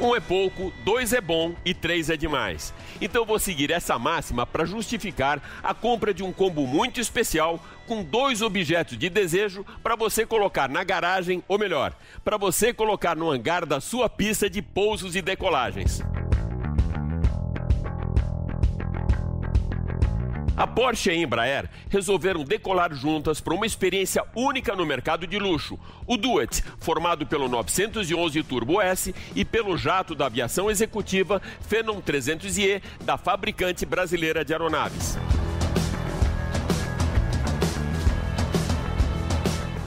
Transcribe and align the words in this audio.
Um 0.00 0.14
é 0.14 0.20
pouco, 0.20 0.72
dois 0.84 1.12
é 1.12 1.20
bom 1.20 1.54
e 1.64 1.74
três 1.74 2.08
é 2.08 2.16
demais. 2.16 2.72
Então 3.00 3.24
vou 3.24 3.36
seguir 3.36 3.72
essa 3.72 3.98
máxima 3.98 4.46
para 4.46 4.64
justificar 4.64 5.42
a 5.60 5.74
compra 5.74 6.14
de 6.14 6.22
um 6.22 6.32
combo 6.32 6.68
muito 6.68 7.00
especial 7.00 7.60
com 7.84 8.04
dois 8.04 8.40
objetos 8.40 8.96
de 8.96 9.08
desejo 9.08 9.66
para 9.82 9.96
você 9.96 10.24
colocar 10.24 10.68
na 10.68 10.84
garagem, 10.84 11.42
ou 11.48 11.58
melhor, 11.58 11.92
para 12.24 12.36
você 12.36 12.72
colocar 12.72 13.16
no 13.16 13.28
hangar 13.28 13.66
da 13.66 13.80
sua 13.80 14.08
pista 14.08 14.48
de 14.48 14.62
pousos 14.62 15.16
e 15.16 15.22
decolagens. 15.22 16.00
A 20.58 20.66
Porsche 20.66 21.10
e 21.10 21.12
a 21.12 21.16
Embraer 21.16 21.70
resolveram 21.88 22.42
decolar 22.42 22.92
juntas 22.92 23.40
para 23.40 23.54
uma 23.54 23.64
experiência 23.64 24.24
única 24.34 24.74
no 24.74 24.84
mercado 24.84 25.24
de 25.24 25.38
luxo. 25.38 25.78
O 26.04 26.16
Duet, 26.16 26.64
formado 26.80 27.24
pelo 27.24 27.48
911 27.48 28.42
Turbo 28.42 28.80
S 28.80 29.14
e 29.36 29.44
pelo 29.44 29.78
jato 29.78 30.16
da 30.16 30.26
aviação 30.26 30.68
executiva 30.68 31.40
Phenom 31.60 32.00
300e 32.00 32.82
da 33.04 33.16
fabricante 33.16 33.86
brasileira 33.86 34.44
de 34.44 34.52
aeronaves. 34.52 35.16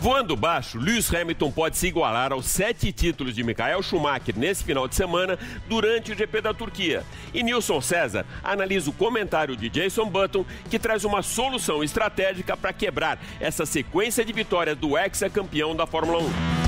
Voando 0.01 0.35
baixo, 0.35 0.79
Lewis 0.79 1.13
Hamilton 1.13 1.51
pode 1.51 1.77
se 1.77 1.85
igualar 1.85 2.33
aos 2.33 2.47
sete 2.47 2.91
títulos 2.91 3.35
de 3.35 3.43
Michael 3.43 3.83
Schumacher 3.83 4.33
nesse 4.35 4.63
final 4.63 4.87
de 4.87 4.95
semana 4.95 5.37
durante 5.69 6.11
o 6.11 6.15
GP 6.15 6.41
da 6.41 6.55
Turquia. 6.55 7.03
E 7.31 7.43
Nilson 7.43 7.79
César 7.81 8.25
analisa 8.43 8.89
o 8.89 8.93
comentário 8.93 9.55
de 9.55 9.69
Jason 9.69 10.09
Button, 10.09 10.43
que 10.71 10.79
traz 10.79 11.03
uma 11.03 11.21
solução 11.21 11.83
estratégica 11.83 12.57
para 12.57 12.73
quebrar 12.73 13.19
essa 13.39 13.63
sequência 13.63 14.25
de 14.25 14.33
vitórias 14.33 14.75
do 14.75 14.97
ex-campeão 14.97 15.75
da 15.75 15.85
Fórmula 15.85 16.17
1. 16.17 16.60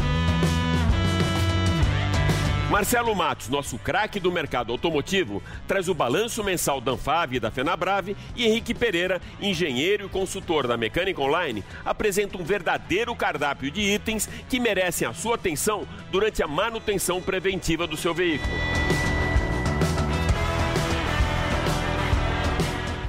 Marcelo 2.73 3.16
Matos, 3.16 3.49
nosso 3.49 3.77
craque 3.77 4.19
do 4.19 4.31
mercado 4.31 4.71
automotivo, 4.71 5.43
traz 5.67 5.88
o 5.88 5.93
balanço 5.93 6.43
mensal 6.43 6.81
da 6.81 6.93
Anfave 6.93 7.35
e 7.35 7.39
da 7.39 7.52
Fenabrave 7.52 8.17
e 8.35 8.47
Henrique 8.47 8.73
Pereira, 8.73 9.21
engenheiro 9.39 10.07
e 10.07 10.09
consultor 10.09 10.66
da 10.66 10.75
Mecânica 10.75 11.21
Online, 11.21 11.63
apresenta 11.85 12.35
um 12.35 12.44
verdadeiro 12.44 13.16
cardápio 13.16 13.69
de 13.69 13.79
itens 13.79 14.27
que 14.49 14.59
merecem 14.59 15.07
a 15.07 15.13
sua 15.13 15.35
atenção 15.35 15.88
durante 16.11 16.41
a 16.41 16.47
manutenção 16.47 17.21
preventiva 17.21 17.85
do 17.85 17.95
seu 17.95 18.11
veículo. 18.11 18.51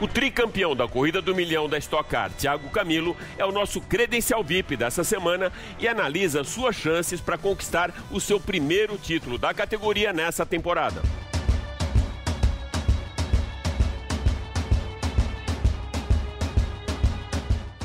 O 0.04 0.06
tricampeão 0.06 0.76
da 0.76 0.86
corrida 0.86 1.22
do 1.22 1.34
milhão 1.34 1.66
da 1.66 1.78
Stock 1.78 2.10
Car, 2.10 2.30
Thiago 2.30 2.68
Camilo, 2.68 3.16
é 3.38 3.44
o 3.46 3.50
nosso 3.50 3.80
credencial 3.80 4.44
VIP 4.44 4.76
dessa 4.76 5.02
semana 5.02 5.50
e 5.78 5.88
analisa 5.88 6.44
suas 6.44 6.76
chances 6.76 7.22
para 7.22 7.38
conquistar 7.38 7.90
o 8.10 8.20
seu 8.20 8.38
primeiro 8.38 8.98
título 8.98 9.38
da 9.38 9.54
categoria 9.54 10.12
nessa 10.12 10.44
temporada. 10.44 11.00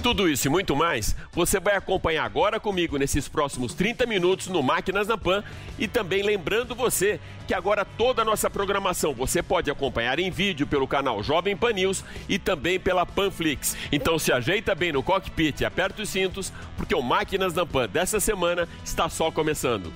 Tudo 0.01 0.29
isso 0.29 0.47
e 0.47 0.49
muito 0.49 0.77
mais 0.77 1.13
você 1.33 1.59
vai 1.59 1.75
acompanhar 1.75 2.23
agora 2.23 2.57
comigo 2.57 2.97
nesses 2.97 3.27
próximos 3.27 3.73
30 3.73 4.05
minutos 4.05 4.47
no 4.47 4.63
Máquinas 4.63 5.07
na 5.07 5.17
Pan 5.17 5.43
e 5.77 5.89
também 5.89 6.23
lembrando 6.23 6.73
você 6.73 7.19
que 7.45 7.53
agora 7.53 7.83
toda 7.83 8.21
a 8.21 8.25
nossa 8.25 8.49
programação 8.49 9.13
você 9.13 9.43
pode 9.43 9.69
acompanhar 9.69 10.17
em 10.17 10.31
vídeo 10.31 10.65
pelo 10.65 10.87
canal 10.87 11.21
Jovem 11.21 11.55
Pan 11.55 11.73
News 11.73 12.05
e 12.29 12.39
também 12.39 12.79
pela 12.79 13.05
Panflix. 13.05 13.75
Então 13.91 14.17
se 14.17 14.31
ajeita 14.31 14.73
bem 14.73 14.93
no 14.93 15.03
cockpit 15.03 15.59
e 15.59 15.65
aperta 15.65 16.01
os 16.01 16.09
cintos 16.09 16.53
porque 16.77 16.95
o 16.95 17.01
Máquinas 17.01 17.53
na 17.53 17.65
Pan 17.65 17.87
dessa 17.89 18.21
semana 18.21 18.69
está 18.85 19.09
só 19.09 19.29
começando. 19.29 19.91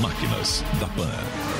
Máquinas 0.00 0.64
da 0.80 0.88
Pan. 0.88 1.59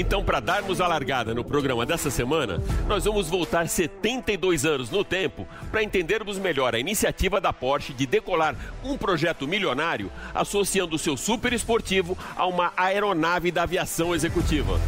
Então, 0.00 0.22
para 0.22 0.38
darmos 0.38 0.80
a 0.80 0.86
largada 0.86 1.34
no 1.34 1.42
programa 1.42 1.84
dessa 1.84 2.08
semana, 2.08 2.62
nós 2.86 3.04
vamos 3.04 3.28
voltar 3.28 3.68
72 3.68 4.64
anos 4.64 4.90
no 4.90 5.02
tempo 5.02 5.44
para 5.72 5.82
entendermos 5.82 6.38
melhor 6.38 6.72
a 6.72 6.78
iniciativa 6.78 7.40
da 7.40 7.52
Porsche 7.52 7.92
de 7.92 8.06
decolar 8.06 8.54
um 8.84 8.96
projeto 8.96 9.48
milionário 9.48 10.08
associando 10.32 10.94
o 10.94 10.98
seu 11.00 11.16
super 11.16 11.52
esportivo 11.52 12.16
a 12.36 12.46
uma 12.46 12.72
aeronave 12.76 13.50
da 13.50 13.64
aviação 13.64 14.14
executiva. 14.14 14.78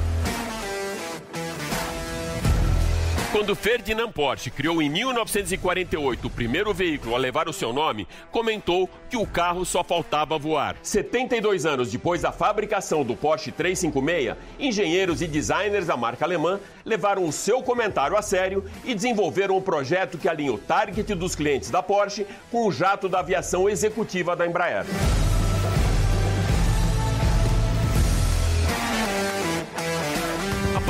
Quando 3.32 3.54
Ferdinand 3.54 4.10
Porsche 4.10 4.50
criou 4.50 4.82
em 4.82 4.91
1948 4.91 6.26
o 6.26 6.30
primeiro 6.30 6.74
veículo 6.74 7.14
a 7.14 7.18
levar 7.18 7.48
o 7.48 7.52
seu 7.52 7.72
nome, 7.72 8.08
comentou 8.28 8.91
que 9.08 9.16
o 9.16 9.24
carro 9.24 9.64
só 9.64 9.84
faltava 9.84 10.36
voar. 10.36 10.74
72 10.82 11.64
anos 11.64 11.92
depois 11.92 12.22
da 12.22 12.32
fabricação 12.32 13.04
do 13.04 13.14
Porsche 13.14 13.52
356, 13.52 14.36
engenheiros 14.58 15.22
e 15.22 15.28
designers 15.28 15.86
da 15.86 15.96
marca 15.96 16.24
alemã 16.24 16.58
levaram 16.84 17.24
o 17.24 17.30
seu 17.30 17.62
comentário 17.62 18.16
a 18.16 18.22
sério 18.22 18.64
e 18.84 18.96
desenvolveram 18.96 19.56
um 19.56 19.62
projeto 19.62 20.19
que 20.19 20.28
alinha 20.28 20.52
o 20.52 20.58
target 20.58 21.14
dos 21.14 21.36
clientes 21.36 21.70
da 21.70 21.80
Porsche 21.80 22.26
com 22.50 22.66
o 22.66 22.72
jato 22.72 23.08
da 23.08 23.20
aviação 23.20 23.69
executiva 23.69 24.34
da 24.34 24.44
Embraer. 24.44 24.84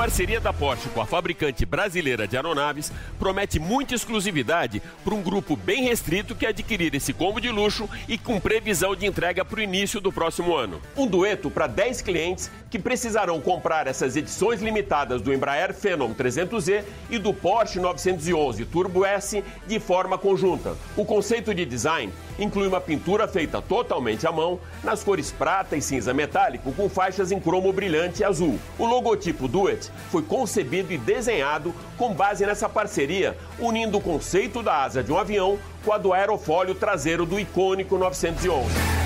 Parceria 0.00 0.40
da 0.40 0.50
Porsche 0.50 0.88
com 0.88 1.02
a 1.02 1.04
fabricante 1.04 1.66
brasileira 1.66 2.26
de 2.26 2.34
aeronaves 2.34 2.90
promete 3.18 3.58
muita 3.58 3.94
exclusividade 3.94 4.80
para 5.04 5.14
um 5.14 5.20
grupo 5.20 5.54
bem 5.54 5.82
restrito 5.82 6.34
que 6.34 6.46
adquirir 6.46 6.94
esse 6.94 7.12
combo 7.12 7.38
de 7.38 7.50
luxo 7.50 7.86
e 8.08 8.16
com 8.16 8.40
previsão 8.40 8.96
de 8.96 9.04
entrega 9.04 9.44
para 9.44 9.60
o 9.60 9.62
início 9.62 10.00
do 10.00 10.10
próximo 10.10 10.56
ano. 10.56 10.80
Um 10.96 11.06
dueto 11.06 11.50
para 11.50 11.66
10 11.66 12.00
clientes 12.00 12.50
que 12.70 12.78
precisarão 12.78 13.42
comprar 13.42 13.86
essas 13.86 14.16
edições 14.16 14.62
limitadas 14.62 15.20
do 15.20 15.34
Embraer 15.34 15.74
Phenom 15.74 16.14
300e 16.14 16.82
e 17.10 17.18
do 17.18 17.34
Porsche 17.34 17.78
911 17.78 18.64
Turbo 18.64 19.04
S 19.04 19.44
de 19.66 19.78
forma 19.78 20.16
conjunta. 20.16 20.78
O 20.96 21.04
conceito 21.04 21.54
de 21.54 21.66
design 21.66 22.10
inclui 22.38 22.68
uma 22.68 22.80
pintura 22.80 23.28
feita 23.28 23.60
totalmente 23.60 24.26
à 24.26 24.32
mão, 24.32 24.58
nas 24.82 25.04
cores 25.04 25.30
prata 25.30 25.76
e 25.76 25.82
cinza 25.82 26.14
metálico, 26.14 26.72
com 26.72 26.88
faixas 26.88 27.30
em 27.30 27.38
cromo 27.38 27.70
brilhante 27.70 28.22
e 28.22 28.24
azul. 28.24 28.58
O 28.78 28.86
logotipo 28.86 29.46
Duet 29.46 29.89
foi 30.10 30.22
concebido 30.22 30.92
e 30.92 30.98
desenhado 30.98 31.74
com 31.96 32.12
base 32.12 32.44
nessa 32.44 32.68
parceria, 32.68 33.36
unindo 33.58 33.98
o 33.98 34.00
conceito 34.00 34.62
da 34.62 34.82
asa 34.82 35.02
de 35.02 35.12
um 35.12 35.18
avião 35.18 35.58
com 35.84 35.92
a 35.92 35.98
do 35.98 36.12
aerofólio 36.12 36.74
traseiro 36.74 37.24
do 37.24 37.38
icônico 37.38 37.96
911. 37.96 39.00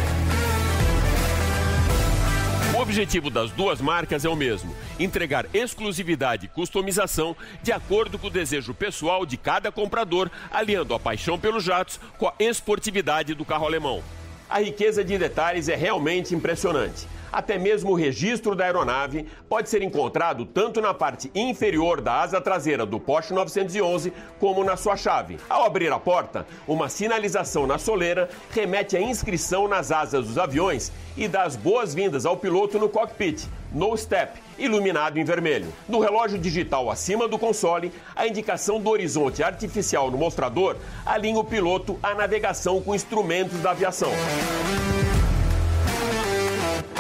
O 2.74 2.80
objetivo 2.80 3.30
das 3.30 3.52
duas 3.52 3.80
marcas 3.80 4.24
é 4.24 4.28
o 4.28 4.34
mesmo: 4.34 4.74
entregar 4.98 5.46
exclusividade 5.54 6.46
e 6.46 6.48
customização 6.48 7.36
de 7.62 7.70
acordo 7.70 8.18
com 8.18 8.26
o 8.26 8.30
desejo 8.30 8.74
pessoal 8.74 9.24
de 9.24 9.36
cada 9.36 9.70
comprador, 9.70 10.28
aliando 10.50 10.92
a 10.92 10.98
paixão 10.98 11.38
pelos 11.38 11.62
jatos 11.62 12.00
com 12.18 12.26
a 12.26 12.34
esportividade 12.38 13.32
do 13.32 13.44
carro 13.44 13.66
alemão. 13.66 14.02
A 14.50 14.58
riqueza 14.60 15.04
de 15.04 15.16
detalhes 15.16 15.68
é 15.68 15.76
realmente 15.76 16.34
impressionante. 16.34 17.06
Até 17.34 17.58
mesmo 17.58 17.90
o 17.90 17.94
registro 17.96 18.54
da 18.54 18.64
aeronave 18.64 19.26
pode 19.48 19.68
ser 19.68 19.82
encontrado 19.82 20.46
tanto 20.46 20.80
na 20.80 20.94
parte 20.94 21.32
inferior 21.34 22.00
da 22.00 22.20
asa 22.20 22.40
traseira 22.40 22.86
do 22.86 23.00
Porsche 23.00 23.34
911 23.34 24.12
como 24.38 24.62
na 24.62 24.76
sua 24.76 24.96
chave. 24.96 25.36
Ao 25.50 25.64
abrir 25.64 25.92
a 25.92 25.98
porta, 25.98 26.46
uma 26.64 26.88
sinalização 26.88 27.66
na 27.66 27.76
soleira 27.76 28.30
remete 28.50 28.96
à 28.96 29.00
inscrição 29.00 29.66
nas 29.66 29.90
asas 29.90 30.28
dos 30.28 30.38
aviões 30.38 30.92
e 31.16 31.26
dá 31.26 31.42
as 31.42 31.56
boas-vindas 31.56 32.24
ao 32.24 32.36
piloto 32.36 32.78
no 32.78 32.88
cockpit, 32.88 33.48
no 33.72 33.96
step, 33.96 34.40
iluminado 34.56 35.18
em 35.18 35.24
vermelho. 35.24 35.72
No 35.88 35.98
relógio 35.98 36.38
digital 36.38 36.88
acima 36.88 37.26
do 37.26 37.36
console, 37.36 37.92
a 38.14 38.28
indicação 38.28 38.78
do 38.78 38.90
horizonte 38.90 39.42
artificial 39.42 40.08
no 40.08 40.16
mostrador 40.16 40.76
alinha 41.04 41.40
o 41.40 41.42
piloto 41.42 41.98
à 42.00 42.14
navegação 42.14 42.80
com 42.80 42.94
instrumentos 42.94 43.58
da 43.58 43.72
aviação. 43.72 44.12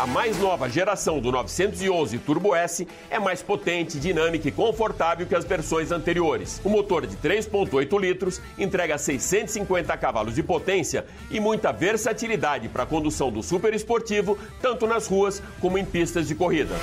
A 0.04 0.06
mais 0.06 0.38
nova 0.38 0.68
geração 0.68 1.18
do 1.18 1.32
911 1.32 2.18
Turbo 2.18 2.54
S 2.54 2.86
é 3.08 3.18
mais 3.18 3.40
potente, 3.42 3.98
dinâmica 3.98 4.46
e 4.46 4.52
confortável 4.52 5.26
que 5.26 5.34
as 5.34 5.46
versões 5.46 5.90
anteriores. 5.90 6.60
O 6.62 6.68
motor 6.68 7.06
de 7.06 7.16
3.8 7.16 7.98
litros 7.98 8.38
entrega 8.58 8.98
650 8.98 9.96
cavalos 9.96 10.34
de 10.34 10.42
potência 10.42 11.06
e 11.30 11.40
muita 11.40 11.72
versatilidade 11.72 12.68
para 12.68 12.82
a 12.82 12.86
condução 12.86 13.32
do 13.32 13.42
super 13.42 13.72
esportivo, 13.72 14.36
tanto 14.60 14.86
nas 14.86 15.06
ruas 15.06 15.42
como 15.58 15.78
em 15.78 15.86
pistas 15.86 16.28
de 16.28 16.34
corrida. 16.34 16.74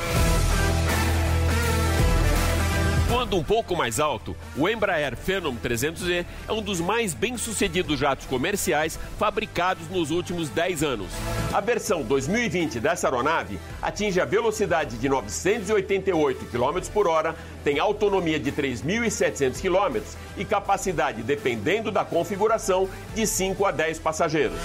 Voando 3.12 3.36
um 3.36 3.44
pouco 3.44 3.76
mais 3.76 4.00
alto, 4.00 4.34
o 4.56 4.70
Embraer 4.70 5.18
Phenom 5.18 5.54
300e 5.58 6.26
é 6.48 6.52
um 6.54 6.62
dos 6.62 6.80
mais 6.80 7.14
bem-sucedidos 7.14 8.00
jatos 8.00 8.26
comerciais 8.26 8.98
fabricados 9.20 9.90
nos 9.90 10.12
últimos 10.12 10.48
10 10.48 10.82
anos. 10.82 11.12
A 11.52 11.60
versão 11.60 12.04
2020 12.04 12.80
dessa 12.80 13.10
aeronave 13.10 13.60
atinge 13.82 14.22
a 14.22 14.24
velocidade 14.24 14.96
de 14.96 15.10
988 15.10 16.46
km 16.46 16.80
por 16.94 17.06
hora, 17.06 17.36
tem 17.66 17.80
autonomia 17.80 18.40
de 18.40 18.50
3.700 18.50 19.60
km 19.60 20.00
e 20.38 20.46
capacidade, 20.46 21.22
dependendo 21.22 21.92
da 21.92 22.06
configuração, 22.06 22.88
de 23.14 23.28
5 23.28 23.66
a 23.66 23.72
10 23.72 24.00
passageiros. 24.00 24.58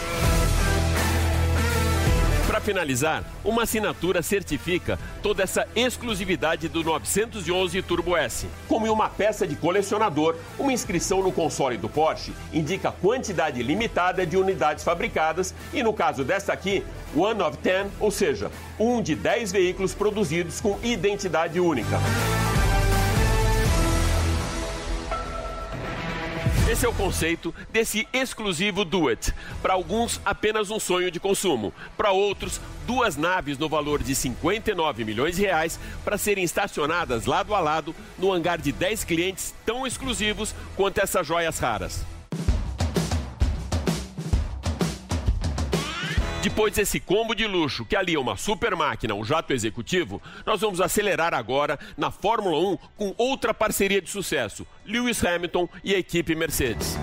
Finalizar, 2.66 3.22
uma 3.44 3.62
assinatura 3.62 4.20
certifica 4.22 4.98
toda 5.22 5.44
essa 5.44 5.68
exclusividade 5.76 6.68
do 6.68 6.82
911 6.82 7.80
Turbo 7.82 8.16
S. 8.16 8.48
Como 8.66 8.88
em 8.88 8.90
uma 8.90 9.08
peça 9.08 9.46
de 9.46 9.54
colecionador, 9.54 10.34
uma 10.58 10.72
inscrição 10.72 11.22
no 11.22 11.30
console 11.30 11.76
do 11.76 11.88
Porsche 11.88 12.32
indica 12.52 12.88
a 12.88 12.92
quantidade 12.92 13.62
limitada 13.62 14.26
de 14.26 14.36
unidades 14.36 14.82
fabricadas 14.82 15.54
e, 15.72 15.80
no 15.80 15.92
caso 15.92 16.24
desta 16.24 16.52
aqui, 16.52 16.84
One 17.14 17.40
of 17.40 17.56
Ten, 17.58 17.86
ou 18.00 18.10
seja, 18.10 18.50
um 18.80 19.00
de 19.00 19.14
10 19.14 19.52
veículos 19.52 19.94
produzidos 19.94 20.60
com 20.60 20.76
identidade 20.82 21.60
única. 21.60 22.00
Esse 26.68 26.84
é 26.84 26.88
o 26.88 26.92
conceito 26.92 27.54
desse 27.70 28.08
exclusivo 28.12 28.84
Duet. 28.84 29.32
Para 29.62 29.74
alguns, 29.74 30.20
apenas 30.24 30.68
um 30.68 30.80
sonho 30.80 31.12
de 31.12 31.20
consumo. 31.20 31.72
Para 31.96 32.10
outros, 32.10 32.60
duas 32.84 33.16
naves 33.16 33.56
no 33.56 33.68
valor 33.68 34.02
de 34.02 34.16
59 34.16 35.04
milhões 35.04 35.36
de 35.36 35.42
reais 35.42 35.78
para 36.04 36.18
serem 36.18 36.42
estacionadas 36.42 37.24
lado 37.24 37.54
a 37.54 37.60
lado 37.60 37.94
no 38.18 38.32
hangar 38.32 38.58
de 38.58 38.72
10 38.72 39.04
clientes 39.04 39.54
tão 39.64 39.86
exclusivos 39.86 40.56
quanto 40.74 40.98
essas 40.98 41.24
joias 41.24 41.56
raras. 41.60 42.04
Depois 46.46 46.72
desse 46.72 47.00
combo 47.00 47.34
de 47.34 47.44
luxo 47.44 47.84
que 47.84 47.96
alia 47.96 48.20
uma 48.20 48.37
super 48.37 48.76
máquina, 48.76 49.12
um 49.14 49.25
jato 49.25 49.52
executivo, 49.52 50.22
nós 50.46 50.60
vamos 50.60 50.81
acelerar 50.81 51.34
agora 51.34 51.76
na 51.96 52.12
Fórmula 52.12 52.56
1 52.56 52.78
com 52.96 53.12
outra 53.19 53.52
parceria 53.52 54.00
de 54.00 54.08
sucesso: 54.08 54.64
Lewis 54.87 55.25
Hamilton 55.25 55.69
e 55.82 55.93
a 55.93 55.98
equipe 55.98 56.37
Mercedes. 56.37 56.96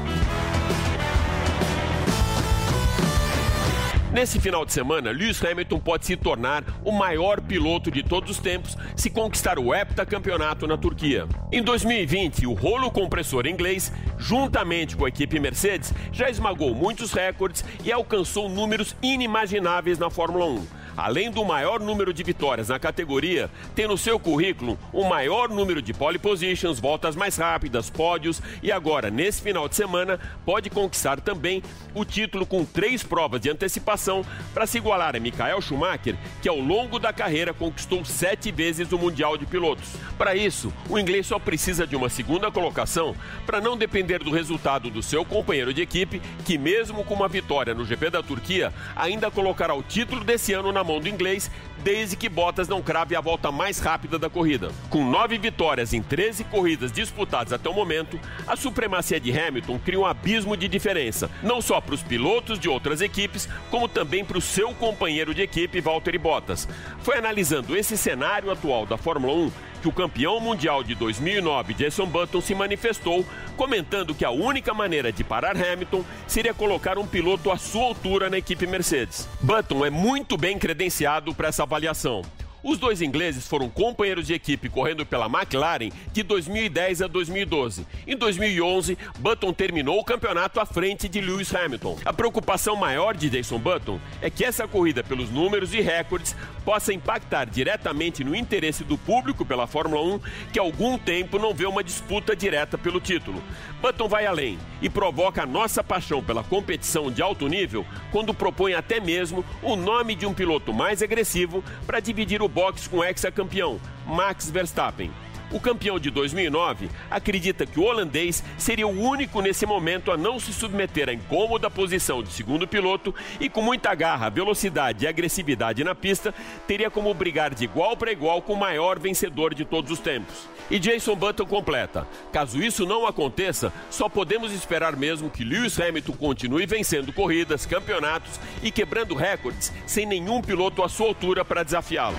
Nesse 4.14 4.40
final 4.40 4.64
de 4.64 4.72
semana, 4.72 5.10
Lewis 5.10 5.44
Hamilton 5.44 5.80
pode 5.80 6.06
se 6.06 6.16
tornar 6.16 6.64
o 6.86 6.92
maior 6.92 7.42
piloto 7.42 7.90
de 7.90 8.04
todos 8.04 8.30
os 8.30 8.38
tempos 8.38 8.78
se 8.96 9.10
conquistar 9.10 9.58
o 9.58 9.74
heptacampeonato 9.74 10.68
na 10.68 10.78
Turquia. 10.78 11.28
Em 11.52 11.64
2020, 11.64 12.46
o 12.46 12.54
rolo 12.54 12.92
compressor 12.92 13.48
inglês, 13.48 13.92
juntamente 14.20 14.96
com 14.96 15.06
a 15.06 15.10
equipe 15.10 15.40
Mercedes, 15.40 15.92
já 16.12 16.30
esmagou 16.30 16.76
muitos 16.76 17.12
recordes 17.12 17.66
e 17.84 17.92
alcançou 17.92 18.48
números 18.48 18.96
inimagináveis 19.02 19.98
na 19.98 20.12
Fórmula 20.12 20.46
1 20.46 20.83
além 20.96 21.32
do 21.32 21.44
maior 21.44 21.80
número 21.80 22.14
de 22.14 22.24
vitórias 22.24 22.70
na 22.70 22.80
categoria, 22.80 23.50
tem 23.76 23.88
no 23.88 23.98
seu 23.98 24.20
currículo 24.20 24.78
o 24.92 25.04
maior 25.04 25.50
número 25.50 25.82
de 25.82 25.94
pole 25.94 26.20
positions, 26.20 26.80
voltas 26.80 27.16
mais 27.16 27.38
rápidas, 27.38 27.90
pódios 27.90 28.42
e 28.62 28.72
agora, 28.72 29.10
nesse 29.10 29.42
final 29.42 29.68
de 29.68 29.76
semana, 29.76 30.20
pode 30.46 30.70
conquistar 30.70 31.20
também 31.20 31.64
o 31.94 32.06
título 32.06 32.46
com 32.46 32.66
três 32.66 33.04
provas 33.04 33.42
de 33.42 33.50
antecipação 33.50 34.24
para 34.54 34.66
se 34.66 34.78
igualar 34.78 35.16
a 35.16 35.20
Michael 35.20 35.62
Schumacher, 35.62 36.16
que 36.42 36.50
ao 36.50 36.60
longo 36.60 37.00
da 37.00 37.14
carreira 37.14 37.54
conquistou 37.54 38.04
sete 38.06 38.52
vezes 38.52 38.92
o 38.92 38.98
Mundial 38.98 39.38
de 39.38 39.46
Pilotos. 39.46 39.94
Para 40.18 40.36
isso, 40.36 40.72
o 40.90 40.98
inglês 40.98 41.28
só 41.28 41.40
precisa 41.40 41.86
de 41.88 41.96
uma 41.96 42.10
segunda 42.10 42.52
colocação 42.52 43.16
para 43.46 43.62
não 43.62 43.78
depender 43.78 44.20
do 44.20 44.32
resultado 44.32 44.90
do 44.90 45.02
seu 45.02 45.26
companheiro 45.26 45.74
de 45.74 45.82
equipe, 45.82 46.22
que 46.46 46.58
mesmo 46.58 47.04
com 47.04 47.14
uma 47.14 47.28
vitória 47.28 47.74
no 47.74 47.86
GP 47.86 48.10
da 48.10 48.24
Turquia, 48.24 48.74
ainda 48.96 49.32
colocará 49.32 49.74
o 49.74 49.84
título 49.84 50.24
desse 50.24 50.54
ano 50.54 50.72
na 50.72 50.83
mão 50.84 51.00
do 51.00 51.08
inglês, 51.08 51.50
desde 51.84 52.16
que 52.16 52.30
Bottas 52.30 52.68
não 52.68 52.82
crave 52.82 53.16
a 53.16 53.22
volta 53.22 53.52
mais 53.52 53.80
rápida 53.80 54.18
da 54.18 54.30
corrida. 54.30 54.72
Com 54.90 55.10
nove 55.10 55.38
vitórias 55.38 55.94
em 55.94 56.02
13 56.02 56.44
corridas 56.46 56.92
disputadas 56.92 57.54
até 57.54 57.70
o 57.70 57.74
momento, 57.74 58.20
a 58.48 58.56
supremacia 58.56 59.20
de 59.20 59.38
Hamilton 59.38 59.80
cria 59.80 60.00
um 60.00 60.06
abismo 60.06 60.56
de 60.56 60.68
diferença, 60.68 61.30
não 61.42 61.62
só 61.62 61.82
para 61.82 61.96
os 61.96 62.04
pilotos 62.04 62.60
de 62.60 62.70
outras 62.70 63.02
equipes, 63.02 63.48
como 63.70 63.88
também 63.88 64.24
para 64.24 64.38
o 64.38 64.42
seu 64.42 64.74
companheiro 64.74 65.34
de 65.34 65.42
equipe, 65.42 65.82
Valtteri 65.82 66.18
Bottas. 66.18 66.68
Foi 67.00 67.18
analisando 67.18 67.76
esse 67.76 67.98
cenário 67.98 68.52
atual 68.52 68.86
da 68.86 68.98
Fórmula 68.98 69.34
1 69.34 69.73
que 69.84 69.90
o 69.90 69.92
campeão 69.92 70.40
mundial 70.40 70.82
de 70.82 70.96
2009, 70.96 71.74
Jason 71.74 72.06
Button, 72.06 72.40
se 72.40 72.56
manifestou, 72.56 73.26
comentando 73.58 74.16
que 74.16 74.24
a 74.24 74.32
única 74.32 74.74
maneira 74.74 75.12
de 75.12 75.26
parar 75.26 75.58
Hamilton 75.58 76.06
seria 76.26 76.54
colocar 76.54 76.98
um 76.98 77.06
piloto 77.06 77.52
à 77.52 77.58
sua 77.58 77.84
altura 77.84 78.30
na 78.30 78.38
equipe 78.38 78.66
Mercedes. 78.66 79.28
Button 79.42 79.86
é 79.86 79.90
muito 79.90 80.38
bem 80.38 80.58
credenciado 80.58 81.36
para 81.36 81.50
essa 81.50 81.64
avaliação. 81.64 82.22
Os 82.64 82.78
dois 82.78 83.02
ingleses 83.02 83.46
foram 83.46 83.70
companheiros 83.70 84.26
de 84.26 84.34
equipe 84.34 84.70
correndo 84.70 85.06
pela 85.06 85.26
McLaren 85.26 85.90
de 86.14 86.24
2010 86.24 87.02
a 87.02 87.08
2012. 87.08 87.86
Em 88.08 88.16
2011, 88.16 88.98
Button 89.20 89.52
terminou 89.52 90.00
o 90.00 90.04
campeonato 90.04 90.62
à 90.62 90.66
frente 90.66 91.10
de 91.10 91.20
Lewis 91.20 91.54
Hamilton. 91.54 92.00
A 92.06 92.14
preocupação 92.14 92.78
maior 92.78 93.18
de 93.18 93.30
Jason 93.30 93.60
Button 93.60 94.00
é 94.22 94.30
que 94.30 94.46
essa 94.46 94.66
corrida 94.66 95.04
pelos 95.04 95.30
números 95.30 95.74
e 95.74 95.82
recordes 95.82 96.34
possa 96.64 96.94
impactar 96.94 97.50
diretamente 97.50 98.24
no 98.24 98.34
interesse 98.34 98.86
do 98.86 98.98
público 98.98 99.46
pela 99.46 99.68
Fórmula 99.68 100.02
1, 100.16 100.20
que 100.54 100.58
há 100.58 100.62
algum 100.62 100.98
tempo 100.98 101.38
não 101.38 101.54
vê 101.54 101.66
uma 101.66 101.84
disputa 101.84 102.34
direta 102.34 102.78
pelo 102.78 103.02
título. 103.02 103.44
Button 103.82 104.08
vai 104.08 104.26
além 104.26 104.58
e 104.82 104.90
provoca 104.90 105.44
a 105.44 105.46
nossa 105.46 105.84
paixão 105.84 106.24
pela 106.24 106.42
competição 106.42 107.12
de 107.12 107.22
alto 107.22 107.50
nível 107.50 107.86
quando 108.10 108.34
propõe 108.34 108.74
até 108.74 109.02
mesmo 109.02 109.44
o 109.62 109.76
nome 109.76 110.16
de 110.16 110.26
um 110.26 110.34
piloto 110.34 110.72
mais 110.72 111.04
agressivo 111.04 111.62
para 111.86 112.00
dividir 112.00 112.42
o 112.42 112.53
boxe 112.54 112.88
com 112.88 112.98
o 112.98 113.04
ex-campeão, 113.04 113.80
Max 114.06 114.50
Verstappen. 114.50 115.12
O 115.54 115.60
campeão 115.60 116.00
de 116.00 116.10
2009 116.10 116.90
acredita 117.12 117.64
que 117.64 117.80
o 117.80 117.84
holandês 117.84 118.44
seria 118.58 118.88
o 118.88 119.00
único 119.00 119.40
nesse 119.40 119.68
momento 119.68 120.12
a 120.12 120.18
não 120.18 120.40
se 120.40 120.52
submeter 120.52 121.08
à 121.10 121.14
incômoda 121.14 121.70
posição 121.70 122.24
de 122.24 122.34
segundo 122.34 122.68
piloto 122.68 123.14
e, 123.40 123.48
com 123.48 123.62
muita 123.62 123.94
garra, 123.94 124.32
velocidade 124.32 125.06
e 125.06 125.08
agressividade 125.08 125.84
na 125.84 125.94
pista, 125.94 126.34
teria 126.66 126.90
como 126.90 127.14
brigar 127.14 127.54
de 127.54 127.66
igual 127.66 127.96
para 127.96 128.12
igual 128.12 128.42
com 128.42 128.54
o 128.54 128.60
maior 128.60 128.98
vencedor 128.98 129.54
de 129.54 129.64
todos 129.64 129.92
os 129.92 130.00
tempos. 130.00 130.50
E 130.72 130.80
Jason 130.80 131.16
Button 131.16 131.46
completa: 131.46 132.08
caso 132.32 132.60
isso 132.60 132.84
não 132.84 133.06
aconteça, 133.06 133.72
só 133.92 134.10
podemos 134.10 134.52
esperar 134.52 134.96
mesmo 134.96 135.30
que 135.30 135.44
Lewis 135.44 135.80
Hamilton 135.80 136.14
continue 136.14 136.66
vencendo 136.66 137.14
corridas, 137.14 137.64
campeonatos 137.64 138.40
e 138.64 138.72
quebrando 138.72 139.14
recordes 139.14 139.72
sem 139.86 140.08
nenhum 140.08 140.42
piloto 140.42 140.82
à 140.82 140.90
sua 140.90 141.10
altura 141.10 141.46
para 141.46 141.62
desafiá-lo. 141.62 142.18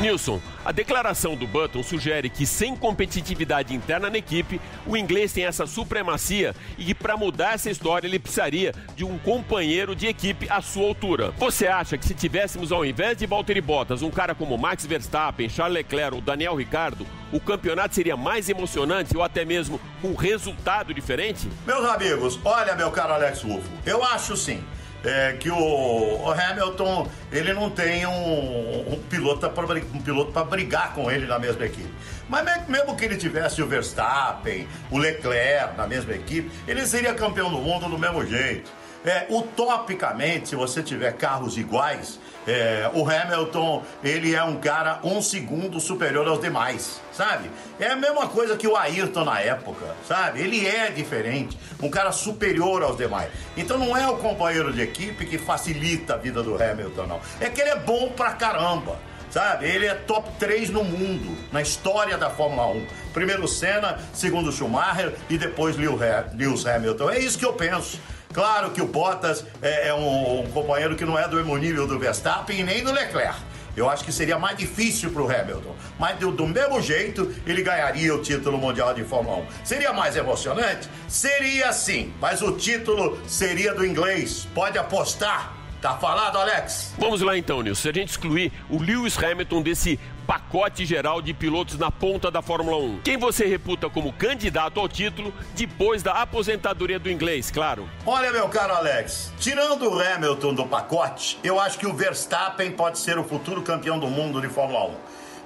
Nilson, 0.00 0.42
a 0.62 0.72
declaração 0.72 1.34
do 1.34 1.46
Button 1.46 1.82
sugere 1.82 2.28
que, 2.28 2.44
sem 2.44 2.76
competitividade 2.76 3.74
interna 3.74 4.10
na 4.10 4.18
equipe, 4.18 4.60
o 4.86 4.94
inglês 4.94 5.32
tem 5.32 5.46
essa 5.46 5.66
supremacia 5.66 6.54
e 6.76 6.84
que, 6.84 6.94
para 6.94 7.16
mudar 7.16 7.54
essa 7.54 7.70
história, 7.70 8.06
ele 8.06 8.18
precisaria 8.18 8.74
de 8.94 9.06
um 9.06 9.16
companheiro 9.18 9.96
de 9.96 10.06
equipe 10.06 10.46
à 10.50 10.60
sua 10.60 10.84
altura. 10.84 11.30
Você 11.38 11.66
acha 11.66 11.96
que, 11.96 12.04
se 12.06 12.14
tivéssemos, 12.14 12.72
ao 12.72 12.84
invés 12.84 13.16
de 13.16 13.26
Valtteri 13.26 13.62
Bottas, 13.62 14.02
um 14.02 14.10
cara 14.10 14.34
como 14.34 14.58
Max 14.58 14.84
Verstappen, 14.84 15.48
Charles 15.48 15.78
Leclerc 15.78 16.14
ou 16.14 16.20
Daniel 16.20 16.56
Ricciardo, 16.56 17.06
o 17.32 17.40
campeonato 17.40 17.94
seria 17.94 18.18
mais 18.18 18.50
emocionante 18.50 19.16
ou 19.16 19.22
até 19.22 19.46
mesmo 19.46 19.80
um 20.04 20.14
resultado 20.14 20.92
diferente? 20.92 21.48
Meus 21.66 21.84
amigos, 21.86 22.38
olha, 22.44 22.76
meu 22.76 22.90
caro 22.90 23.14
Alex 23.14 23.40
Rufo, 23.42 23.70
eu 23.86 24.04
acho 24.04 24.36
sim 24.36 24.62
é, 25.04 25.32
que 25.34 25.50
o, 25.50 25.56
o, 25.56 26.30
Hamilton 26.30 27.08
ele 27.30 27.52
não 27.52 27.70
tem 27.70 28.06
um, 28.06 28.94
um 28.94 29.02
piloto 29.08 29.48
para 29.50 29.64
um 29.64 30.00
piloto 30.00 30.44
brigar 30.44 30.92
com 30.94 31.10
ele 31.10 31.26
na 31.26 31.38
mesma 31.38 31.64
equipe. 31.64 31.92
Mas 32.28 32.44
mesmo 32.68 32.96
que 32.96 33.04
ele 33.04 33.16
tivesse 33.16 33.62
o 33.62 33.66
Verstappen, 33.66 34.66
o 34.90 34.98
Leclerc 34.98 35.76
na 35.76 35.86
mesma 35.86 36.12
equipe, 36.12 36.50
ele 36.66 36.86
seria 36.86 37.14
campeão 37.14 37.50
do 37.50 37.58
mundo 37.58 37.88
do 37.88 37.98
mesmo 37.98 38.26
jeito. 38.26 38.70
É, 39.06 39.24
utopicamente, 39.30 40.48
se 40.48 40.56
você 40.56 40.82
tiver 40.82 41.12
carros 41.12 41.56
iguais, 41.56 42.18
é, 42.44 42.90
o 42.92 43.08
Hamilton, 43.08 43.84
ele 44.02 44.34
é 44.34 44.42
um 44.42 44.56
cara 44.56 44.98
um 45.04 45.22
segundo 45.22 45.78
superior 45.78 46.26
aos 46.26 46.40
demais, 46.40 47.00
sabe? 47.12 47.48
É 47.78 47.90
a 47.90 47.96
mesma 47.96 48.26
coisa 48.26 48.56
que 48.56 48.66
o 48.66 48.76
Ayrton 48.76 49.24
na 49.24 49.40
época, 49.40 49.94
sabe? 50.08 50.40
Ele 50.40 50.66
é 50.66 50.90
diferente, 50.90 51.56
um 51.80 51.88
cara 51.88 52.10
superior 52.10 52.82
aos 52.82 52.96
demais. 52.96 53.30
Então 53.56 53.78
não 53.78 53.96
é 53.96 54.08
o 54.08 54.16
companheiro 54.16 54.72
de 54.72 54.82
equipe 54.82 55.24
que 55.24 55.38
facilita 55.38 56.14
a 56.14 56.16
vida 56.16 56.42
do 56.42 56.60
Hamilton, 56.60 57.06
não. 57.06 57.20
É 57.40 57.48
que 57.48 57.60
ele 57.60 57.70
é 57.70 57.76
bom 57.76 58.08
pra 58.10 58.32
caramba 58.32 58.98
sabe? 59.28 59.66
Ele 59.66 59.86
é 59.86 59.94
top 59.94 60.30
3 60.38 60.70
no 60.70 60.82
mundo, 60.82 61.36
na 61.52 61.60
história 61.60 62.16
da 62.16 62.30
Fórmula 62.30 62.68
1. 62.68 62.86
Primeiro 63.12 63.46
Senna, 63.46 63.98
segundo 64.14 64.50
Schumacher 64.50 65.14
e 65.28 65.36
depois 65.36 65.76
Lewis 65.76 66.64
Hamilton. 66.64 67.10
É 67.10 67.18
isso 67.18 67.38
que 67.38 67.44
eu 67.44 67.52
penso. 67.52 68.00
Claro 68.32 68.70
que 68.70 68.82
o 68.82 68.86
Bottas 68.86 69.44
é, 69.62 69.88
é 69.88 69.94
um, 69.94 70.40
um, 70.40 70.50
companheiro 70.50 70.96
que 70.96 71.04
não 71.04 71.18
é 71.18 71.26
do 71.28 71.36
mesmo 71.36 71.56
nível 71.56 71.86
do 71.86 71.98
Verstappen 71.98 72.60
e 72.60 72.62
nem 72.62 72.82
do 72.84 72.92
Leclerc. 72.92 73.36
Eu 73.76 73.90
acho 73.90 74.04
que 74.04 74.12
seria 74.12 74.38
mais 74.38 74.56
difícil 74.56 75.10
para 75.10 75.22
o 75.22 75.30
Hamilton. 75.30 75.76
Mas 75.98 76.18
do, 76.18 76.32
do, 76.32 76.46
mesmo 76.46 76.80
jeito, 76.80 77.34
ele 77.46 77.62
ganharia 77.62 78.14
o 78.14 78.22
título 78.22 78.56
mundial 78.56 78.94
de 78.94 79.04
Fórmula 79.04 79.38
1. 79.38 79.46
Seria 79.64 79.92
mais 79.92 80.16
emocionante? 80.16 80.88
Seria 81.06 81.72
sim. 81.74 82.12
Mas 82.18 82.40
o 82.40 82.52
título 82.52 83.18
seria 83.26 83.74
do 83.74 83.84
inglês. 83.84 84.48
Pode 84.54 84.78
apostar. 84.78 85.54
Tá 85.80 85.94
falado, 85.98 86.38
Alex? 86.38 86.94
Vamos 86.98 87.20
lá 87.20 87.36
então, 87.36 87.60
Nilson. 87.62 87.82
Se 87.82 87.88
a 87.90 87.92
gente 87.92 88.08
excluir 88.08 88.50
o 88.70 88.82
Lewis 88.82 89.16
Hamilton 89.22 89.60
desse 89.60 90.00
pacote 90.26 90.84
geral 90.84 91.22
de 91.22 91.32
pilotos 91.32 91.78
na 91.78 91.90
ponta 91.90 92.30
da 92.30 92.42
Fórmula 92.42 92.76
1. 92.76 93.00
Quem 93.02 93.16
você 93.16 93.46
reputa 93.46 93.88
como 93.88 94.12
candidato 94.12 94.80
ao 94.80 94.88
título 94.88 95.32
depois 95.54 96.02
da 96.02 96.14
aposentadoria 96.14 96.98
do 96.98 97.10
inglês, 97.10 97.50
claro? 97.50 97.88
Olha, 98.04 98.32
meu 98.32 98.48
caro 98.48 98.74
Alex, 98.74 99.32
tirando 99.38 99.88
o 99.88 100.00
Hamilton 100.00 100.54
do 100.54 100.66
pacote, 100.66 101.38
eu 101.44 101.60
acho 101.60 101.78
que 101.78 101.86
o 101.86 101.94
Verstappen 101.94 102.72
pode 102.72 102.98
ser 102.98 103.18
o 103.18 103.24
futuro 103.24 103.62
campeão 103.62 103.98
do 103.98 104.08
mundo 104.08 104.40
de 104.40 104.48
Fórmula 104.48 104.86
1. 104.86 104.94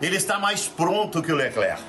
Ele 0.00 0.16
está 0.16 0.38
mais 0.38 0.66
pronto 0.66 1.22
que 1.22 1.30
o 1.30 1.36
Leclerc. 1.36 1.82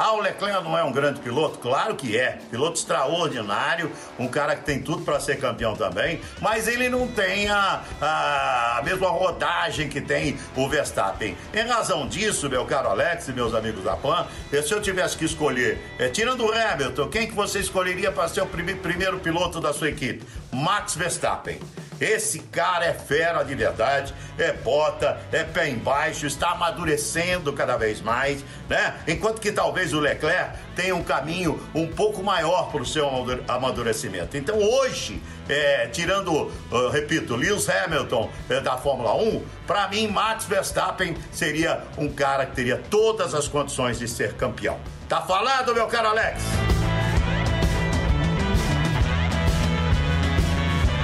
Ah, 0.00 0.12
o 0.12 0.20
Leclerc 0.20 0.62
não 0.62 0.78
é 0.78 0.84
um 0.84 0.92
grande 0.92 1.18
piloto? 1.18 1.58
Claro 1.58 1.96
que 1.96 2.16
é. 2.16 2.38
Piloto 2.52 2.78
extraordinário, 2.78 3.90
um 4.16 4.28
cara 4.28 4.54
que 4.54 4.64
tem 4.64 4.80
tudo 4.80 5.02
para 5.02 5.18
ser 5.18 5.40
campeão 5.40 5.74
também, 5.74 6.20
mas 6.40 6.68
ele 6.68 6.88
não 6.88 7.08
tem 7.08 7.48
a, 7.48 7.82
a, 8.00 8.80
mesma 8.84 9.08
rodagem 9.08 9.88
que 9.88 10.00
tem 10.00 10.38
o 10.54 10.68
Verstappen. 10.68 11.36
Em 11.52 11.66
razão 11.66 12.06
disso, 12.06 12.48
meu 12.48 12.64
caro 12.64 12.90
Alex 12.90 13.26
e 13.26 13.32
meus 13.32 13.52
amigos 13.56 13.82
da 13.82 13.96
PAN, 13.96 14.24
se 14.52 14.72
eu 14.72 14.80
tivesse 14.80 15.16
que 15.16 15.24
escolher, 15.24 15.80
é, 15.98 16.08
tirando 16.08 16.46
o 16.46 16.52
Hamilton, 16.52 17.08
quem 17.08 17.26
que 17.26 17.34
você 17.34 17.58
escolheria 17.58 18.12
para 18.12 18.28
ser 18.28 18.42
o 18.42 18.46
prime 18.46 18.76
primeiro 18.76 19.18
piloto 19.18 19.60
da 19.60 19.72
sua 19.72 19.88
equipe? 19.88 20.24
Max 20.52 20.94
Verstappen. 20.94 21.58
Esse 22.00 22.40
cara 22.40 22.84
é 22.84 22.92
fera 22.92 23.42
de 23.42 23.54
verdade, 23.54 24.14
é 24.38 24.52
bota, 24.52 25.18
é 25.32 25.42
pé 25.42 25.68
embaixo, 25.68 26.26
está 26.26 26.50
amadurecendo 26.50 27.52
cada 27.52 27.76
vez 27.76 28.00
mais, 28.00 28.44
né? 28.68 28.94
Enquanto 29.06 29.40
que 29.40 29.50
talvez 29.50 29.92
o 29.92 30.00
Leclerc 30.00 30.56
tenha 30.76 30.94
um 30.94 31.02
caminho 31.02 31.60
um 31.74 31.86
pouco 31.86 32.22
maior 32.22 32.70
para 32.70 32.82
o 32.82 32.86
seu 32.86 33.08
amadurecimento. 33.48 34.36
Então 34.36 34.58
hoje, 34.58 35.20
é, 35.48 35.88
tirando, 35.88 36.32
uh, 36.70 36.88
repito, 36.90 37.34
Lewis 37.34 37.68
Hamilton 37.68 38.30
é, 38.48 38.60
da 38.60 38.76
Fórmula 38.76 39.14
1, 39.14 39.42
para 39.66 39.88
mim 39.88 40.06
Max 40.08 40.44
Verstappen 40.44 41.16
seria 41.32 41.82
um 41.96 42.08
cara 42.08 42.46
que 42.46 42.54
teria 42.54 42.80
todas 42.90 43.34
as 43.34 43.48
condições 43.48 43.98
de 43.98 44.06
ser 44.06 44.34
campeão. 44.34 44.78
Tá 45.08 45.22
falado, 45.22 45.74
meu 45.74 45.86
caro 45.86 46.08
Alex? 46.08 46.42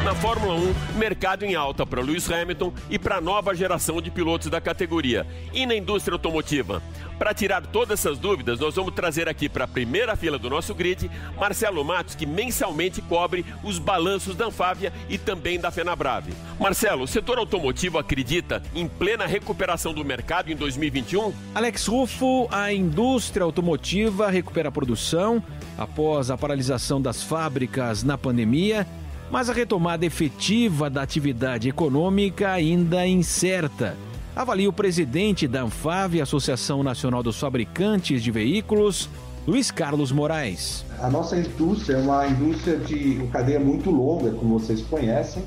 Na 0.05 0.15
Fórmula 0.15 0.55
1, 0.55 0.99
mercado 0.99 1.47
em 1.47 1.55
alta 1.55 1.87
para 1.87 2.03
Lewis 2.03 2.31
Hamilton 2.31 2.75
e 2.91 2.99
para 2.99 3.17
a 3.17 3.21
nova 3.23 3.55
geração 3.55 4.03
de 4.03 4.11
pilotos 4.11 4.51
da 4.51 4.61
categoria. 4.61 5.27
E 5.51 5.65
na 5.65 5.75
indústria 5.75 6.15
automotiva? 6.15 6.83
Para 7.19 7.33
tirar 7.33 7.65
todas 7.65 8.01
essas 8.01 8.19
dúvidas, 8.19 8.61
nós 8.61 8.75
vamos 8.75 8.93
trazer 8.93 9.31
aqui 9.31 9.49
para 9.49 9.65
a 9.65 9.69
primeira 9.69 10.15
fila 10.15 10.39
do 10.39 10.51
nosso 10.51 10.75
grid 10.75 11.11
Marcelo 11.39 11.83
Matos, 11.83 12.15
que 12.15 12.27
mensalmente 12.27 13.01
cobre 13.01 13.47
os 13.63 13.79
balanços 13.79 14.37
da 14.37 14.45
Anfávia 14.45 14.93
e 15.09 15.17
também 15.17 15.59
da 15.59 15.71
Fenabrave. 15.71 16.35
Marcelo, 16.61 17.05
o 17.05 17.09
setor 17.09 17.39
automotivo 17.39 17.97
acredita 17.97 18.63
em 18.75 18.87
plena 18.87 19.25
recuperação 19.25 19.95
do 19.95 20.05
mercado 20.05 20.53
em 20.53 20.57
2021? 20.57 21.33
Alex 21.55 21.87
Rufo, 21.87 22.47
a 22.51 22.71
indústria 22.71 23.45
automotiva 23.45 24.29
recupera 24.29 24.69
a 24.69 24.73
produção 24.73 25.43
após 25.79 26.31
a 26.31 26.37
paralisação 26.37 27.01
das 27.01 27.23
fábricas 27.23 28.03
na 28.03 28.19
pandemia 28.19 28.87
mas 29.35 29.51
a 29.51 29.53
retomada 29.53 30.07
efetiva 30.07 30.89
da 30.89 31.03
atividade 31.03 31.69
econômica 31.69 32.53
ainda 32.53 33.05
é 33.05 33.09
incerta. 33.09 33.97
Avalia 34.37 34.71
o 34.71 34.73
presidente 34.73 35.49
da 35.49 35.63
Anfave, 35.63 36.21
Associação 36.21 36.85
Nacional 36.85 37.21
dos 37.21 37.41
Fabricantes 37.41 38.23
de 38.23 38.31
Veículos, 38.31 39.11
Luiz 39.45 39.73
Carlos 39.73 40.13
Moraes. 40.13 40.87
A 41.01 41.11
nossa 41.11 41.37
indústria 41.37 41.97
é 41.97 42.01
uma 42.01 42.29
indústria 42.29 42.77
de 42.77 43.19
uma 43.23 43.27
cadeia 43.27 43.59
muito 43.59 43.91
longa, 43.91 44.31
como 44.31 44.57
vocês 44.57 44.83
conhecem. 44.83 45.43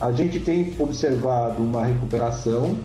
A 0.00 0.12
gente 0.12 0.38
tem 0.38 0.72
observado 0.78 1.60
uma 1.60 1.84
recuperação, 1.86 2.78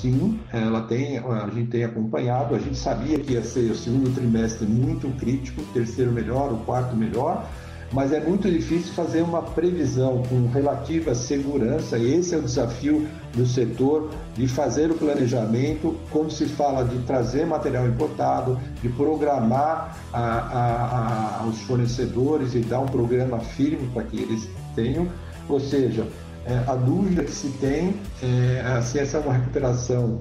sim, 0.00 0.38
ela 0.52 0.82
tem, 0.82 1.18
a 1.18 1.50
gente 1.52 1.68
tem 1.68 1.82
acompanhado. 1.82 2.54
A 2.54 2.60
gente 2.60 2.76
sabia 2.76 3.18
que 3.18 3.32
ia 3.32 3.42
ser 3.42 3.72
o 3.72 3.74
segundo 3.74 4.14
trimestre 4.14 4.68
muito 4.68 5.08
crítico, 5.18 5.60
terceiro 5.74 6.12
melhor, 6.12 6.52
o 6.52 6.58
quarto 6.58 6.94
melhor 6.94 7.44
mas 7.92 8.12
é 8.12 8.20
muito 8.20 8.48
difícil 8.48 8.92
fazer 8.92 9.20
uma 9.22 9.42
previsão 9.42 10.22
com 10.28 10.46
relativa 10.48 11.14
segurança. 11.14 11.98
Esse 11.98 12.34
é 12.34 12.38
o 12.38 12.42
desafio 12.42 13.08
do 13.34 13.44
setor 13.44 14.10
de 14.34 14.46
fazer 14.46 14.90
o 14.90 14.94
planejamento 14.94 15.96
quando 16.10 16.30
se 16.30 16.46
fala 16.46 16.84
de 16.84 16.98
trazer 17.00 17.46
material 17.46 17.88
importado, 17.88 18.58
de 18.80 18.88
programar 18.90 19.98
a, 20.12 20.20
a, 20.20 21.40
a, 21.40 21.46
os 21.46 21.60
fornecedores 21.62 22.54
e 22.54 22.60
dar 22.60 22.80
um 22.80 22.86
programa 22.86 23.40
firme 23.40 23.88
para 23.92 24.04
que 24.04 24.20
eles 24.20 24.48
tenham. 24.76 25.08
Ou 25.48 25.58
seja, 25.58 26.06
é, 26.46 26.62
a 26.68 26.76
dúvida 26.76 27.24
que 27.24 27.32
se 27.32 27.48
tem 27.58 27.94
é 28.22 28.80
se 28.82 29.00
essa 29.00 29.18
é 29.18 29.20
uma 29.20 29.32
recuperação 29.32 30.20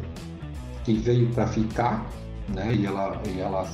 que 0.83 0.93
veio 0.93 1.29
para 1.29 1.45
ficar, 1.45 2.09
né? 2.47 2.73
E 2.73 2.85
ela, 2.85 3.21
e 3.27 3.39
ela 3.39 3.67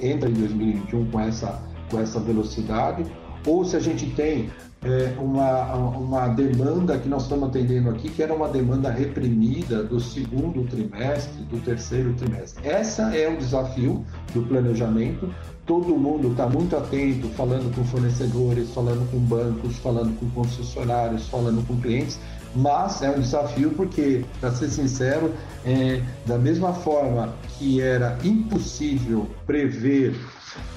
entra 0.00 0.28
em 0.28 0.34
2021 0.34 1.10
com 1.10 1.20
essa 1.20 1.58
com 1.94 2.00
essa 2.00 2.18
velocidade, 2.18 3.06
ou 3.46 3.64
se 3.64 3.76
a 3.76 3.80
gente 3.80 4.06
tem 4.10 4.50
é, 4.82 5.14
uma, 5.18 5.74
uma 5.74 6.28
demanda 6.28 6.98
que 6.98 7.08
nós 7.08 7.22
estamos 7.22 7.48
atendendo 7.48 7.88
aqui, 7.88 8.10
que 8.10 8.22
era 8.22 8.34
uma 8.34 8.48
demanda 8.48 8.90
reprimida 8.90 9.82
do 9.82 10.00
segundo 10.00 10.64
trimestre, 10.64 11.42
do 11.44 11.62
terceiro 11.64 12.12
trimestre. 12.14 12.66
Essa 12.66 13.14
é 13.16 13.28
o 13.28 13.36
desafio 13.36 14.04
do 14.34 14.42
planejamento. 14.42 15.32
Todo 15.64 15.96
mundo 15.96 16.32
está 16.32 16.46
muito 16.46 16.76
atento, 16.76 17.28
falando 17.28 17.74
com 17.74 17.84
fornecedores, 17.84 18.70
falando 18.70 19.10
com 19.10 19.18
bancos, 19.18 19.76
falando 19.78 20.18
com 20.18 20.28
concessionários, 20.30 21.28
falando 21.28 21.66
com 21.66 21.80
clientes, 21.80 22.18
mas 22.54 23.02
é 23.02 23.10
um 23.10 23.20
desafio 23.20 23.70
porque, 23.70 24.24
para 24.40 24.50
ser 24.52 24.68
sincero, 24.68 25.32
é, 25.64 26.00
da 26.26 26.38
mesma 26.38 26.72
forma 26.72 27.34
que 27.58 27.80
era 27.80 28.18
impossível 28.22 29.28
prever 29.46 30.14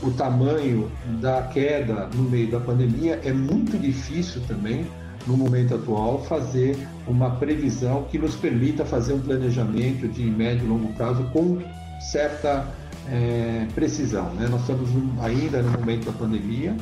o 0.01 0.11
tamanho 0.11 0.91
da 1.21 1.43
queda 1.43 2.09
no 2.13 2.23
meio 2.23 2.49
da 2.49 2.59
pandemia, 2.59 3.19
é 3.23 3.31
muito 3.31 3.77
difícil 3.77 4.41
também, 4.47 4.87
no 5.27 5.37
momento 5.37 5.75
atual, 5.75 6.23
fazer 6.23 6.77
uma 7.05 7.31
previsão 7.31 8.03
que 8.05 8.17
nos 8.17 8.35
permita 8.35 8.85
fazer 8.85 9.13
um 9.13 9.19
planejamento 9.19 10.07
de 10.07 10.23
médio 10.23 10.65
e 10.65 10.67
longo 10.67 10.93
prazo 10.93 11.23
com 11.33 11.61
certa 11.99 12.65
é, 13.09 13.67
precisão. 13.75 14.33
Né? 14.35 14.47
Nós 14.49 14.61
estamos 14.61 14.89
ainda 15.21 15.61
no 15.61 15.71
momento 15.71 16.05
da 16.05 16.11
pandemia, 16.13 16.75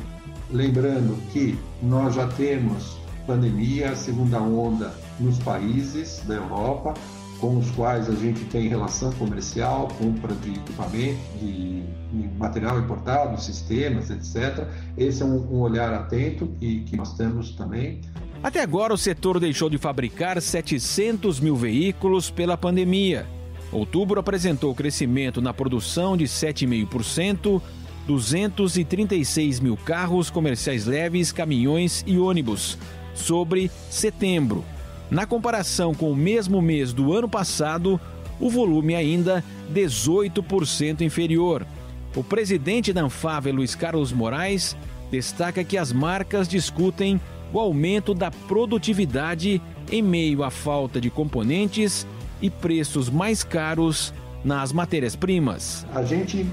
lembrando 0.50 1.16
que 1.32 1.58
nós 1.82 2.14
já 2.14 2.26
temos 2.28 2.96
pandemia, 3.26 3.94
segunda 3.96 4.40
onda 4.40 4.94
nos 5.18 5.38
países 5.38 6.22
da 6.26 6.34
Europa, 6.34 6.94
com 7.40 7.58
os 7.58 7.70
quais 7.72 8.08
a 8.08 8.14
gente 8.14 8.44
tem 8.46 8.68
relação 8.68 9.12
comercial, 9.12 9.88
compra 9.98 10.34
de 10.36 10.50
equipamento, 10.50 11.18
de, 11.38 11.84
material 12.38 12.78
importado, 12.78 13.40
sistemas, 13.40 14.10
etc. 14.10 14.66
Esse 14.96 15.22
é 15.22 15.26
um, 15.26 15.54
um 15.54 15.60
olhar 15.60 15.92
atento 15.92 16.46
que, 16.58 16.80
que 16.84 16.96
nós 16.96 17.14
temos 17.14 17.50
também. 17.50 18.00
Até 18.42 18.62
agora, 18.62 18.94
o 18.94 18.98
setor 18.98 19.40
deixou 19.40 19.68
de 19.68 19.76
fabricar 19.76 20.40
700 20.40 21.40
mil 21.40 21.56
veículos 21.56 22.30
pela 22.30 22.56
pandemia. 22.56 23.26
Outubro 23.72 24.20
apresentou 24.20 24.74
crescimento 24.74 25.42
na 25.42 25.52
produção 25.52 26.16
de 26.16 26.24
7,5%, 26.24 27.60
236 28.06 29.60
mil 29.60 29.76
carros 29.76 30.30
comerciais 30.30 30.86
leves, 30.86 31.32
caminhões 31.32 32.04
e 32.06 32.18
ônibus, 32.18 32.78
sobre 33.16 33.70
setembro, 33.90 34.64
na 35.10 35.26
comparação 35.26 35.94
com 35.94 36.10
o 36.10 36.16
mesmo 36.16 36.60
mês 36.60 36.92
do 36.92 37.12
ano 37.12 37.28
passado, 37.28 38.00
o 38.40 38.50
volume 38.50 38.94
ainda 38.94 39.42
18% 39.72 41.00
inferior. 41.00 41.66
O 42.14 42.24
presidente 42.24 42.92
da 42.92 43.02
Anfávia, 43.02 43.52
Luiz 43.52 43.74
Carlos 43.74 44.12
Moraes, 44.12 44.76
destaca 45.10 45.62
que 45.62 45.78
as 45.78 45.92
marcas 45.92 46.48
discutem 46.48 47.20
o 47.52 47.60
aumento 47.60 48.12
da 48.12 48.30
produtividade 48.30 49.62
em 49.90 50.02
meio 50.02 50.42
à 50.42 50.50
falta 50.50 51.00
de 51.00 51.10
componentes 51.10 52.06
e 52.42 52.50
preços 52.50 53.08
mais 53.08 53.44
caros 53.44 54.12
nas 54.44 54.72
matérias-primas. 54.72 55.86
A 55.94 56.02
gente, 56.02 56.46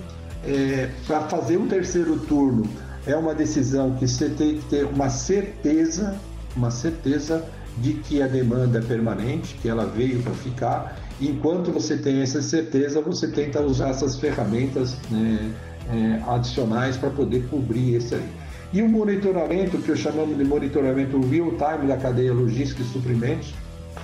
é, 0.46 0.90
para 1.08 1.22
fazer 1.22 1.58
um 1.58 1.68
terceiro 1.68 2.20
turno, 2.20 2.70
é 3.06 3.16
uma 3.16 3.34
decisão 3.34 3.96
que 3.96 4.08
você 4.08 4.30
tem 4.30 4.58
que 4.58 4.66
ter 4.66 4.86
uma 4.86 5.10
certeza, 5.10 6.20
uma 6.56 6.72
certeza 6.72 7.44
de 7.78 7.94
que 7.94 8.22
a 8.22 8.28
demanda 8.28 8.80
é 8.80 8.82
permanente, 8.82 9.56
que 9.56 9.68
ela 9.68 9.86
veio 9.86 10.22
para 10.22 10.34
ficar. 10.34 11.00
Enquanto 11.20 11.72
você 11.72 11.98
tem 11.98 12.22
essa 12.22 12.42
certeza, 12.42 13.02
você 13.02 13.28
tenta 13.28 13.62
usar 13.62 13.90
essas 13.90 14.18
ferramentas 14.20 14.96
né, 15.10 15.52
é, 15.90 16.22
adicionais 16.32 16.98
para 16.98 17.10
poder 17.10 17.48
cobrir 17.50 17.96
isso 17.96 18.16
aí. 18.16 18.30
E 18.72 18.82
o 18.82 18.90
monitoramento, 18.90 19.78
que 19.78 19.90
eu 19.90 19.96
chamamos 19.96 20.38
de 20.38 20.44
monitoramento 20.44 21.20
real-time 21.20 21.88
da 21.88 21.98
cadeia 21.98 22.34
logística 22.34 22.82
e 22.82 22.86
suprimentos, 22.86 23.54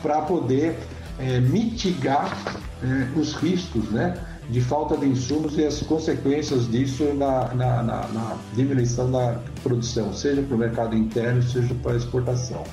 para 0.02 0.22
poder 0.22 0.78
é, 1.20 1.40
mitigar 1.40 2.38
é, 2.84 3.20
os 3.20 3.34
riscos 3.34 3.90
né, 3.92 4.16
de 4.50 4.62
falta 4.62 4.98
de 4.98 5.06
insumos 5.06 5.58
e 5.58 5.66
as 5.66 5.82
consequências 5.82 6.70
disso 6.70 7.04
na, 7.14 7.54
na, 7.54 7.84
na, 7.84 8.08
na 8.08 8.38
diminuição 8.56 9.12
da 9.12 9.40
produção, 9.62 10.12
seja 10.14 10.42
para 10.42 10.56
o 10.56 10.58
mercado 10.58 10.96
interno, 10.96 11.42
seja 11.44 11.74
para 11.76 11.94
a 11.94 11.96
exportação. 11.96 12.64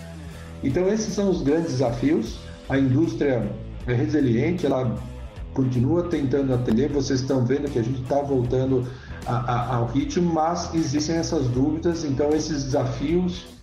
Então 0.64 0.88
esses 0.88 1.12
são 1.12 1.30
os 1.30 1.42
grandes 1.42 1.72
desafios. 1.72 2.38
A 2.68 2.78
indústria 2.78 3.50
é 3.86 3.92
resiliente, 3.92 4.64
ela 4.64 4.96
continua 5.52 6.04
tentando 6.08 6.54
atender. 6.54 6.90
Vocês 6.90 7.20
estão 7.20 7.44
vendo 7.44 7.70
que 7.70 7.78
a 7.78 7.82
gente 7.82 8.02
está 8.02 8.20
voltando 8.22 8.86
a, 9.26 9.36
a, 9.36 9.76
ao 9.76 9.86
ritmo, 9.86 10.32
mas 10.32 10.74
existem 10.74 11.16
essas 11.16 11.46
dúvidas. 11.48 12.04
Então, 12.04 12.30
esses 12.30 12.64
desafios 12.64 13.55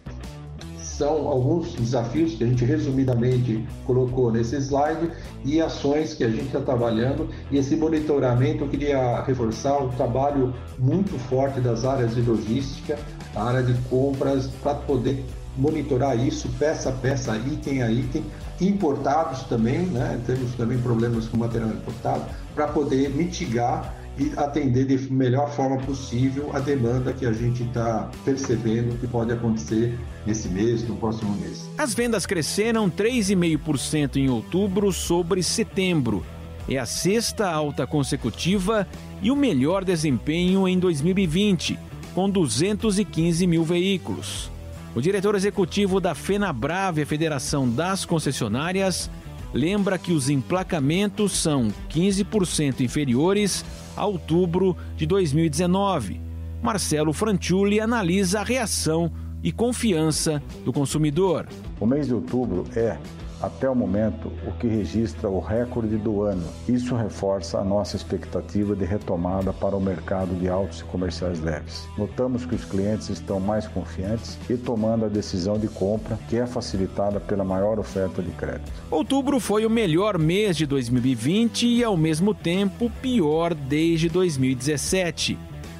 são 0.98 1.28
alguns 1.28 1.74
desafios 1.74 2.36
que 2.36 2.44
a 2.44 2.48
gente 2.48 2.64
resumidamente 2.64 3.66
colocou 3.86 4.32
nesse 4.32 4.56
slide 4.58 5.12
e 5.44 5.60
ações 5.60 6.14
que 6.14 6.24
a 6.24 6.30
gente 6.30 6.46
está 6.46 6.60
trabalhando. 6.60 7.28
E 7.52 7.58
esse 7.58 7.76
monitoramento, 7.76 8.64
eu 8.64 8.70
queria 8.70 9.22
reforçar 9.24 9.84
o 9.84 9.90
trabalho 9.90 10.54
muito 10.78 11.18
forte 11.30 11.60
das 11.60 11.84
áreas 11.84 12.16
de 12.16 12.22
logística, 12.22 12.98
a 13.36 13.44
área 13.44 13.64
de 13.64 13.74
compras, 13.90 14.48
para 14.62 14.76
poder 14.76 15.24
monitorar 15.58 16.18
isso 16.18 16.50
peça 16.58 16.90
a 16.90 16.92
peça, 16.92 17.38
item 17.38 17.84
a 17.84 17.92
item, 17.92 18.24
importados 18.60 19.44
também, 19.44 19.80
né? 19.80 20.20
temos 20.26 20.54
também 20.56 20.80
problemas 20.80 21.28
com 21.28 21.38
material 21.38 21.70
importado, 21.70 22.26
para 22.56 22.68
poder 22.68 23.10
mitigar 23.10 24.03
e 24.18 24.32
atender 24.38 24.86
de 24.86 25.12
melhor 25.12 25.52
forma 25.52 25.78
possível 25.78 26.52
a 26.54 26.60
demanda 26.60 27.14
que 27.14 27.26
a 27.26 27.34
gente 27.34 27.64
está 27.64 28.10
percebendo 28.24 28.98
que 29.00 29.08
pode 29.08 29.32
acontecer 29.32 29.98
nesse 30.26 30.48
mês, 30.50 30.88
no 30.88 30.96
próximo 30.96 31.36
mês. 31.38 31.68
As 31.78 31.94
vendas 31.94 32.26
cresceram 32.26 32.90
3,5% 32.90 34.18
em 34.18 34.30
outubro 34.30 34.92
sobre 34.92 35.42
setembro. 35.42 36.24
É 36.70 36.78
a 36.78 36.86
sexta 36.86 37.50
alta 37.50 37.86
consecutiva 37.86 38.88
e 39.22 39.32
o 39.32 39.36
melhor 39.36 39.84
desempenho 39.84 40.68
em 40.68 40.80
2020, 40.80 41.78
com 42.14 42.30
215 42.30 43.46
mil 43.48 43.64
veículos. 43.64 44.50
O 44.96 45.02
diretor 45.02 45.34
executivo 45.36 46.00
da 46.00 46.14
FenaBrave, 46.14 47.02
a 47.02 47.06
Federação 47.06 47.68
das 47.68 48.06
Concessionárias, 48.06 49.10
lembra 49.52 49.98
que 49.98 50.14
os 50.14 50.30
emplacamentos 50.30 51.34
são 51.34 51.74
15% 51.90 52.82
inferiores 52.82 53.66
a 53.96 54.06
outubro 54.06 54.76
de 54.96 55.06
2019. 55.06 56.20
Marcelo 56.62 57.12
Franciulli 57.12 57.80
analisa 57.80 58.40
a 58.40 58.44
reação 58.44 59.12
e 59.44 59.52
confiança 59.52 60.42
do 60.64 60.72
consumidor. 60.72 61.48
O 61.80 61.86
mês 61.86 62.08
de 62.08 62.14
outubro 62.14 62.64
é 62.76 62.98
até 63.44 63.70
o 63.70 63.76
momento, 63.76 64.32
o 64.48 64.54
que 64.54 64.68
registra 64.68 65.30
o 65.30 65.42
recorde 65.42 65.98
do 65.98 66.22
ano. 66.22 66.48
Isso 66.66 66.96
reforça 66.96 67.60
a 67.60 67.64
nossa 67.64 67.98
expectativa 67.98 68.74
de 68.74 68.86
retomada 68.86 69.52
para 69.52 69.76
o 69.76 69.82
mercado 69.82 70.34
de 70.40 70.48
autos 70.48 70.80
e 70.80 70.84
comerciais 70.86 71.42
leves. 71.42 71.86
Notamos 71.98 72.46
que 72.46 72.56
os 72.56 72.64
clientes 72.64 73.10
estão 73.10 73.42
mais 73.42 73.68
confiantes 73.68 74.40
e 74.50 74.56
tomando 74.56 75.04
a 75.04 75.10
decisão 75.10 75.60
de 75.60 75.68
compra, 75.68 76.18
que 76.30 76.38
é 76.38 76.48
facilitada 76.48 77.20
pela 77.20 77.44
maior 77.44 77.80
oferta 77.80 78.22
de 78.24 78.32
crédito. 78.32 78.72
Outubro 78.90 79.42
foi 79.42 79.66
o 79.66 79.70
melhor 79.70 80.18
mês 80.18 80.56
de 80.56 80.66
2020 80.66 81.68
e, 81.68 81.84
ao 81.84 81.98
mesmo 81.98 82.34
tempo, 82.34 82.90
pior 83.02 83.54
desde 83.54 84.08
2017. 84.08 85.38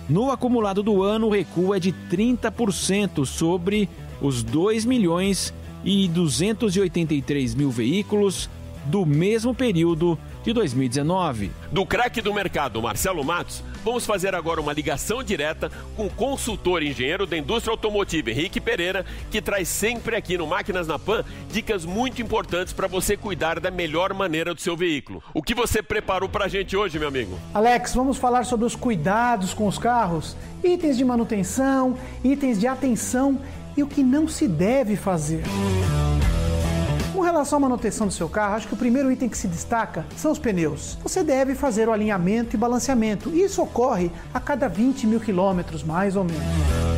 No 0.10 0.32
acumulado 0.32 0.84
do 0.84 1.02
ano, 1.02 1.28
o 1.28 1.30
recuo 1.30 1.74
é 1.74 1.80
de 1.80 1.94
30% 2.12 3.26
sobre 3.26 3.88
os 4.22 4.44
2 4.44 4.84
milhões 4.84 5.54
e 5.84 6.08
283 6.08 7.56
mil 7.56 7.70
veículos 7.70 8.50
do 8.86 9.06
mesmo 9.06 9.54
período 9.54 10.18
de 10.44 10.52
2019. 10.52 11.52
Do 11.72 11.86
craque 11.86 12.22
do 12.22 12.34
mercado, 12.34 12.82
Marcelo 12.82 13.24
Matos, 13.24 13.64
vamos 13.84 14.06
fazer 14.06 14.36
agora 14.36 14.60
uma 14.60 14.74
ligação 14.74 15.24
direta 15.24 15.72
com 15.96 16.08
o 16.08 16.10
consultor 16.10 16.84
engenheiro 16.84 17.26
da 17.26 17.38
indústria 17.38 17.72
automotiva, 17.72 18.32
Henrique 18.32 18.60
Pereira, 18.60 19.06
que 19.32 19.42
traz 19.42 19.70
sempre 19.70 20.16
aqui 20.16 20.38
no 20.38 20.46
Máquinas 20.46 20.88
na 20.88 21.00
Pan 21.00 21.24
dicas 21.50 21.86
muito 21.86 22.22
importantes 22.22 22.74
para 22.74 22.88
você 22.88 23.16
cuidar 23.16 23.60
da 23.60 23.72
melhor 23.72 24.14
maneira 24.14 24.54
do 24.54 24.60
seu 24.60 24.76
veículo. 24.76 25.24
O 25.34 25.42
que 25.42 25.56
você 25.56 25.82
preparou 25.82 26.28
para 26.28 26.46
a 26.46 26.50
gente 26.50 26.76
hoje, 26.76 27.00
meu 27.00 27.08
amigo? 27.08 27.40
Alex, 27.54 27.96
vamos 27.96 28.18
falar 28.18 28.46
sobre 28.46 28.66
os 28.66 28.76
cuidados 28.76 29.54
com 29.54 29.68
os 29.68 29.78
carros, 29.78 30.36
itens 30.64 30.98
de 30.98 31.06
manutenção, 31.06 31.98
itens 32.24 32.60
de 32.60 32.68
atenção 32.68 33.40
e 33.76 33.84
o 33.84 33.88
que 33.88 34.04
não 34.04 34.28
se 34.28 34.48
deve 34.48 34.96
fazer. 34.96 35.44
Com 37.14 37.22
relação 37.22 37.58
à 37.58 37.62
manutenção 37.62 38.08
do 38.08 38.14
seu 38.14 38.28
carro, 38.28 38.56
acho 38.56 38.68
que 38.68 38.74
o 38.74 38.78
primeiro 38.78 39.12
item 39.12 39.30
que 39.30 39.38
se 39.38 39.48
destaca 39.48 40.06
são 40.18 40.32
os 40.32 40.40
pneus. 40.40 40.98
Você 41.04 41.24
deve 41.24 41.56
fazer 41.56 41.88
o 41.88 41.94
alinhamento 41.94 42.56
e 42.56 42.60
balanceamento. 42.60 43.30
Isso 43.30 43.62
ocorre 43.62 44.12
a 44.34 44.40
cada 44.40 44.68
20 44.68 45.08
mil 45.08 45.20
quilômetros, 45.20 45.84
mais 45.84 46.16
ou 46.16 46.24
menos. 46.24 46.93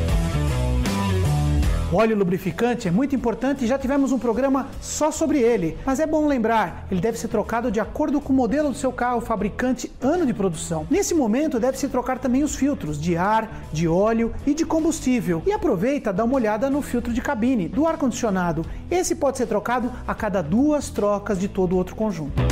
Óleo 1.95 2.17
lubrificante 2.17 2.89
é 2.89 2.91
muito 2.91 3.15
importante 3.15 3.63
e 3.63 3.67
já 3.67 3.79
tivemos 3.79 4.11
um 4.11 4.19
programa 4.19 4.67
só 4.81 5.11
sobre 5.11 5.39
ele, 5.39 5.77
mas 5.85 5.97
é 5.97 6.05
bom 6.05 6.27
lembrar, 6.27 6.85
ele 6.91 6.99
deve 6.99 7.17
ser 7.17 7.29
trocado 7.29 7.71
de 7.71 7.79
acordo 7.79 8.19
com 8.19 8.33
o 8.33 8.35
modelo 8.35 8.67
do 8.67 8.75
seu 8.75 8.91
carro, 8.91 9.21
fabricante, 9.21 9.89
ano 10.01 10.25
de 10.25 10.33
produção. 10.33 10.85
Nesse 10.91 11.13
momento 11.13 11.57
deve 11.57 11.77
se 11.77 11.87
trocar 11.87 12.19
também 12.19 12.43
os 12.43 12.53
filtros 12.53 12.99
de 12.99 13.15
ar, 13.15 13.49
de 13.71 13.87
óleo 13.87 14.33
e 14.45 14.53
de 14.53 14.65
combustível. 14.65 15.41
E 15.45 15.53
aproveita 15.53 16.11
dá 16.11 16.25
uma 16.25 16.35
olhada 16.35 16.69
no 16.69 16.81
filtro 16.81 17.13
de 17.13 17.21
cabine 17.21 17.69
do 17.69 17.87
ar 17.87 17.95
condicionado. 17.95 18.65
Esse 18.91 19.15
pode 19.15 19.37
ser 19.37 19.47
trocado 19.47 19.89
a 20.05 20.13
cada 20.13 20.41
duas 20.41 20.89
trocas 20.89 21.39
de 21.39 21.47
todo 21.47 21.71
o 21.71 21.77
outro 21.77 21.95
conjunto. 21.95 22.43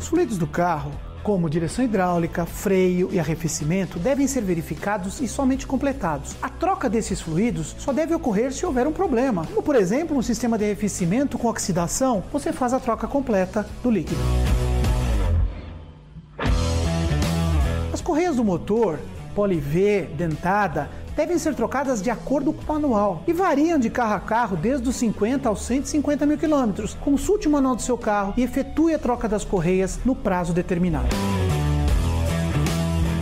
Os 0.00 0.08
fluidos 0.08 0.38
do 0.38 0.46
carro 0.46 0.92
como 1.28 1.50
direção 1.50 1.84
hidráulica, 1.84 2.46
freio 2.46 3.10
e 3.12 3.20
arrefecimento, 3.20 3.98
devem 3.98 4.26
ser 4.26 4.40
verificados 4.40 5.20
e 5.20 5.28
somente 5.28 5.66
completados. 5.66 6.34
A 6.40 6.48
troca 6.48 6.88
desses 6.88 7.20
fluidos 7.20 7.76
só 7.78 7.92
deve 7.92 8.14
ocorrer 8.14 8.50
se 8.50 8.64
houver 8.64 8.86
um 8.86 8.92
problema, 8.92 9.44
como 9.44 9.62
por 9.62 9.76
exemplo 9.76 10.16
um 10.16 10.22
sistema 10.22 10.56
de 10.56 10.64
arrefecimento 10.64 11.36
com 11.36 11.48
oxidação, 11.48 12.24
você 12.32 12.50
faz 12.50 12.72
a 12.72 12.80
troca 12.80 13.06
completa 13.06 13.68
do 13.82 13.90
líquido. 13.90 14.18
As 17.92 18.00
correias 18.00 18.36
do 18.36 18.42
motor, 18.42 18.98
poli-V, 19.34 20.08
dentada, 20.16 20.88
devem 21.18 21.36
ser 21.36 21.52
trocadas 21.52 22.00
de 22.00 22.10
acordo 22.10 22.52
com 22.52 22.62
o 22.62 22.74
manual 22.74 23.24
e 23.26 23.32
variam 23.32 23.76
de 23.76 23.90
carro 23.90 24.14
a 24.14 24.20
carro 24.20 24.56
desde 24.56 24.88
os 24.88 24.94
50 24.94 25.48
aos 25.48 25.62
150 25.62 26.24
mil 26.24 26.38
quilômetros. 26.38 26.94
Consulte 26.94 27.48
o 27.48 27.50
manual 27.50 27.74
do 27.74 27.82
seu 27.82 27.98
carro 27.98 28.34
e 28.36 28.42
efetue 28.44 28.94
a 28.94 29.00
troca 29.00 29.28
das 29.28 29.44
correias 29.44 29.98
no 30.04 30.14
prazo 30.14 30.52
determinado. 30.52 31.08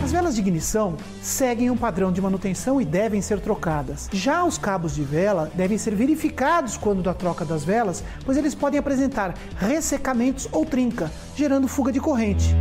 As 0.03 0.11
velas 0.11 0.35
de 0.35 0.41
ignição 0.41 0.95
seguem 1.23 1.71
um 1.71 1.75
padrão 1.75 2.11
de 2.11 2.21
manutenção 2.21 2.79
e 2.79 2.85
devem 2.85 3.19
ser 3.19 3.39
trocadas. 3.39 4.07
Já 4.13 4.45
os 4.45 4.59
cabos 4.59 4.93
de 4.93 5.01
vela 5.01 5.51
devem 5.55 5.79
ser 5.79 5.95
verificados 5.95 6.77
quando 6.77 7.01
da 7.01 7.15
troca 7.15 7.43
das 7.43 7.65
velas, 7.65 8.03
pois 8.23 8.37
eles 8.37 8.53
podem 8.53 8.79
apresentar 8.79 9.33
ressecamentos 9.57 10.47
ou 10.51 10.63
trinca, 10.63 11.11
gerando 11.35 11.67
fuga 11.67 11.91
de 11.91 11.99
corrente. 11.99 12.55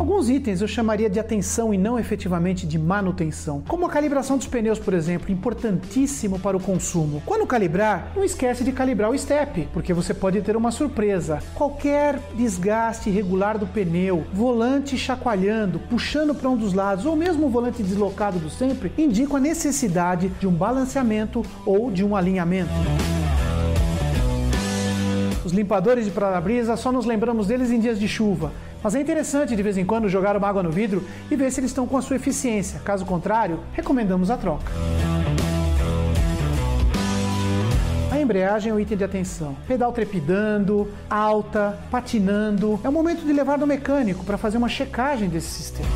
Alguns 0.00 0.30
itens 0.30 0.62
eu 0.62 0.66
chamaria 0.66 1.10
de 1.10 1.20
atenção 1.20 1.74
e 1.74 1.76
não 1.76 1.98
efetivamente 1.98 2.66
de 2.66 2.78
manutenção, 2.78 3.62
como 3.68 3.84
a 3.84 3.90
calibração 3.90 4.38
dos 4.38 4.46
pneus, 4.46 4.78
por 4.78 4.94
exemplo, 4.94 5.30
importantíssimo 5.30 6.38
para 6.38 6.56
o 6.56 6.60
consumo. 6.60 7.22
Quando 7.26 7.46
calibrar, 7.46 8.10
não 8.16 8.24
esquece 8.24 8.64
de 8.64 8.72
calibrar 8.72 9.10
o 9.10 9.18
step, 9.18 9.68
porque 9.74 9.92
você 9.92 10.14
pode 10.14 10.40
ter 10.40 10.56
uma 10.56 10.70
surpresa. 10.70 11.42
Qualquer 11.54 12.18
desgaste 12.34 13.10
irregular 13.10 13.58
do 13.58 13.66
pneu, 13.66 14.24
volante 14.32 14.96
chacoalhando, 14.96 15.78
puxando 15.78 16.34
para 16.34 16.48
um 16.48 16.56
dos 16.56 16.72
lados, 16.72 17.04
ou 17.04 17.14
mesmo 17.14 17.48
o 17.48 17.50
volante 17.50 17.82
deslocado 17.82 18.38
do 18.38 18.48
sempre, 18.48 18.90
indicam 18.96 19.36
a 19.36 19.40
necessidade 19.40 20.30
de 20.40 20.46
um 20.46 20.52
balanceamento 20.52 21.44
ou 21.66 21.90
de 21.90 22.02
um 22.02 22.16
alinhamento. 22.16 22.72
Os 25.44 25.52
limpadores 25.52 26.04
de 26.04 26.10
para-brisa 26.10 26.76
só 26.76 26.92
nos 26.92 27.04
lembramos 27.04 27.46
deles 27.46 27.70
em 27.70 27.80
dias 27.80 27.98
de 27.98 28.06
chuva, 28.06 28.52
mas 28.82 28.94
é 28.94 29.00
interessante 29.00 29.54
de 29.54 29.62
vez 29.62 29.76
em 29.76 29.84
quando 29.84 30.08
jogar 30.08 30.36
uma 30.36 30.48
água 30.48 30.62
no 30.62 30.70
vidro 30.70 31.04
e 31.30 31.36
ver 31.36 31.50
se 31.50 31.60
eles 31.60 31.70
estão 31.70 31.86
com 31.86 31.96
a 31.96 32.02
sua 32.02 32.16
eficiência. 32.16 32.80
Caso 32.80 33.04
contrário, 33.04 33.60
recomendamos 33.72 34.30
a 34.30 34.36
troca. 34.36 34.72
A 38.10 38.18
embreagem 38.18 38.70
é 38.70 38.74
um 38.74 38.80
item 38.80 38.98
de 38.98 39.04
atenção. 39.04 39.56
Pedal 39.66 39.92
trepidando, 39.92 40.90
alta, 41.08 41.78
patinando. 41.90 42.80
É 42.82 42.88
o 42.88 42.92
momento 42.92 43.24
de 43.24 43.32
levar 43.32 43.56
no 43.56 43.66
mecânico 43.66 44.24
para 44.24 44.36
fazer 44.36 44.58
uma 44.58 44.68
checagem 44.68 45.28
desse 45.28 45.48
sistema. 45.48 45.88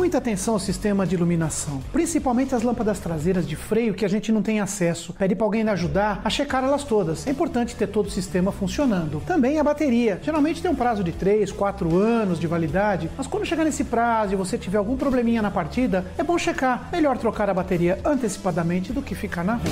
Muita 0.00 0.16
atenção 0.16 0.54
ao 0.54 0.60
sistema 0.60 1.06
de 1.06 1.14
iluminação, 1.14 1.78
principalmente 1.92 2.54
as 2.54 2.62
lâmpadas 2.62 2.98
traseiras 2.98 3.46
de 3.46 3.54
freio 3.54 3.92
que 3.92 4.02
a 4.02 4.08
gente 4.08 4.32
não 4.32 4.40
tem 4.40 4.58
acesso. 4.58 5.12
Pede 5.12 5.34
para 5.34 5.44
alguém 5.44 5.68
ajudar 5.68 6.22
a 6.24 6.30
checar 6.30 6.64
elas 6.64 6.84
todas. 6.84 7.26
É 7.26 7.30
importante 7.30 7.76
ter 7.76 7.86
todo 7.86 8.06
o 8.06 8.10
sistema 8.10 8.50
funcionando. 8.50 9.20
Também 9.26 9.60
a 9.60 9.62
bateria. 9.62 10.18
Geralmente 10.22 10.62
tem 10.62 10.70
um 10.70 10.74
prazo 10.74 11.04
de 11.04 11.12
3, 11.12 11.52
4 11.52 11.94
anos 11.98 12.40
de 12.40 12.46
validade, 12.46 13.10
mas 13.14 13.26
quando 13.26 13.44
chegar 13.44 13.62
nesse 13.62 13.84
prazo 13.84 14.32
e 14.32 14.36
você 14.36 14.56
tiver 14.56 14.78
algum 14.78 14.96
probleminha 14.96 15.42
na 15.42 15.50
partida, 15.50 16.06
é 16.16 16.22
bom 16.22 16.38
checar. 16.38 16.88
Melhor 16.90 17.18
trocar 17.18 17.50
a 17.50 17.54
bateria 17.54 17.98
antecipadamente 18.02 18.94
do 18.94 19.02
que 19.02 19.14
ficar 19.14 19.44
na 19.44 19.56
rua. 19.56 19.64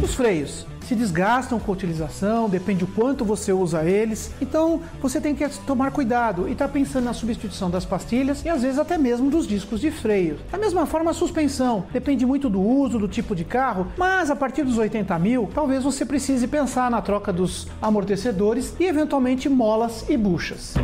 Os 0.00 0.14
freios 0.14 0.64
se 0.86 0.94
desgastam 0.94 1.58
com 1.58 1.72
a 1.72 1.74
utilização, 1.74 2.48
depende 2.48 2.84
o 2.84 2.86
quanto 2.86 3.24
você 3.24 3.52
usa 3.52 3.84
eles. 3.84 4.30
Então 4.40 4.80
você 5.00 5.20
tem 5.20 5.34
que 5.34 5.46
tomar 5.66 5.90
cuidado 5.90 6.48
e 6.48 6.52
estar 6.52 6.68
tá 6.68 6.72
pensando 6.72 7.04
na 7.04 7.12
substituição 7.12 7.68
das 7.68 7.84
pastilhas 7.84 8.44
e 8.44 8.48
às 8.48 8.62
vezes 8.62 8.78
até 8.78 8.96
mesmo 8.96 9.30
dos 9.30 9.46
discos 9.46 9.80
de 9.80 9.90
freio. 9.90 10.38
Da 10.50 10.58
mesma 10.58 10.86
forma, 10.86 11.10
a 11.10 11.14
suspensão 11.14 11.84
depende 11.92 12.24
muito 12.24 12.48
do 12.48 12.60
uso, 12.60 12.98
do 12.98 13.08
tipo 13.08 13.34
de 13.34 13.44
carro, 13.44 13.88
mas 13.96 14.30
a 14.30 14.36
partir 14.36 14.62
dos 14.62 14.78
80 14.78 15.18
mil, 15.18 15.48
talvez 15.54 15.82
você 15.82 16.04
precise 16.04 16.46
pensar 16.46 16.90
na 16.90 17.02
troca 17.02 17.32
dos 17.32 17.66
amortecedores 17.82 18.74
e 18.78 18.84
eventualmente 18.84 19.48
molas 19.48 20.04
e 20.08 20.16
buchas. 20.16 20.74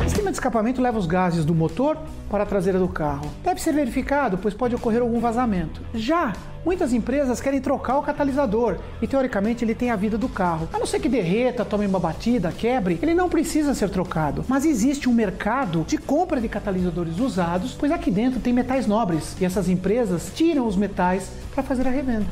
O 0.00 0.02
sistema 0.02 0.30
de 0.30 0.36
escapamento 0.36 0.82
leva 0.82 0.98
os 0.98 1.06
gases 1.06 1.44
do 1.44 1.54
motor 1.54 1.96
para 2.28 2.42
a 2.42 2.46
traseira 2.46 2.80
do 2.80 2.88
carro. 2.88 3.30
Deve 3.44 3.62
ser 3.62 3.72
verificado, 3.72 4.36
pois 4.36 4.52
pode 4.52 4.74
ocorrer 4.74 5.00
algum 5.00 5.20
vazamento. 5.20 5.80
Já 5.94 6.32
muitas 6.64 6.92
empresas 6.92 7.40
querem 7.40 7.60
trocar 7.60 7.98
o 7.98 8.02
catalisador 8.02 8.78
e 9.00 9.06
teoricamente 9.06 9.64
ele 9.64 9.74
tem 9.74 9.90
a 9.90 9.96
vida 9.96 10.18
do 10.18 10.28
carro. 10.28 10.68
A 10.72 10.78
não 10.80 10.86
ser 10.86 10.98
que 10.98 11.08
derreta, 11.08 11.64
tome 11.64 11.86
uma 11.86 12.00
batida, 12.00 12.50
quebre, 12.50 12.98
ele 13.00 13.14
não 13.14 13.28
precisa 13.28 13.72
ser 13.72 13.88
trocado. 13.88 14.44
Mas 14.48 14.64
existe 14.64 15.08
um 15.08 15.14
mercado 15.14 15.84
de 15.86 15.96
compra 15.96 16.40
de 16.40 16.48
catalisadores 16.48 17.20
usados, 17.20 17.76
pois 17.78 17.92
aqui 17.92 18.10
dentro 18.10 18.40
tem 18.40 18.52
metais 18.52 18.88
nobres 18.88 19.36
e 19.40 19.44
essas 19.44 19.68
empresas 19.68 20.32
tiram 20.34 20.66
os 20.66 20.76
metais 20.76 21.30
para 21.54 21.62
fazer 21.62 21.86
a 21.86 21.90
revenda. 21.90 22.26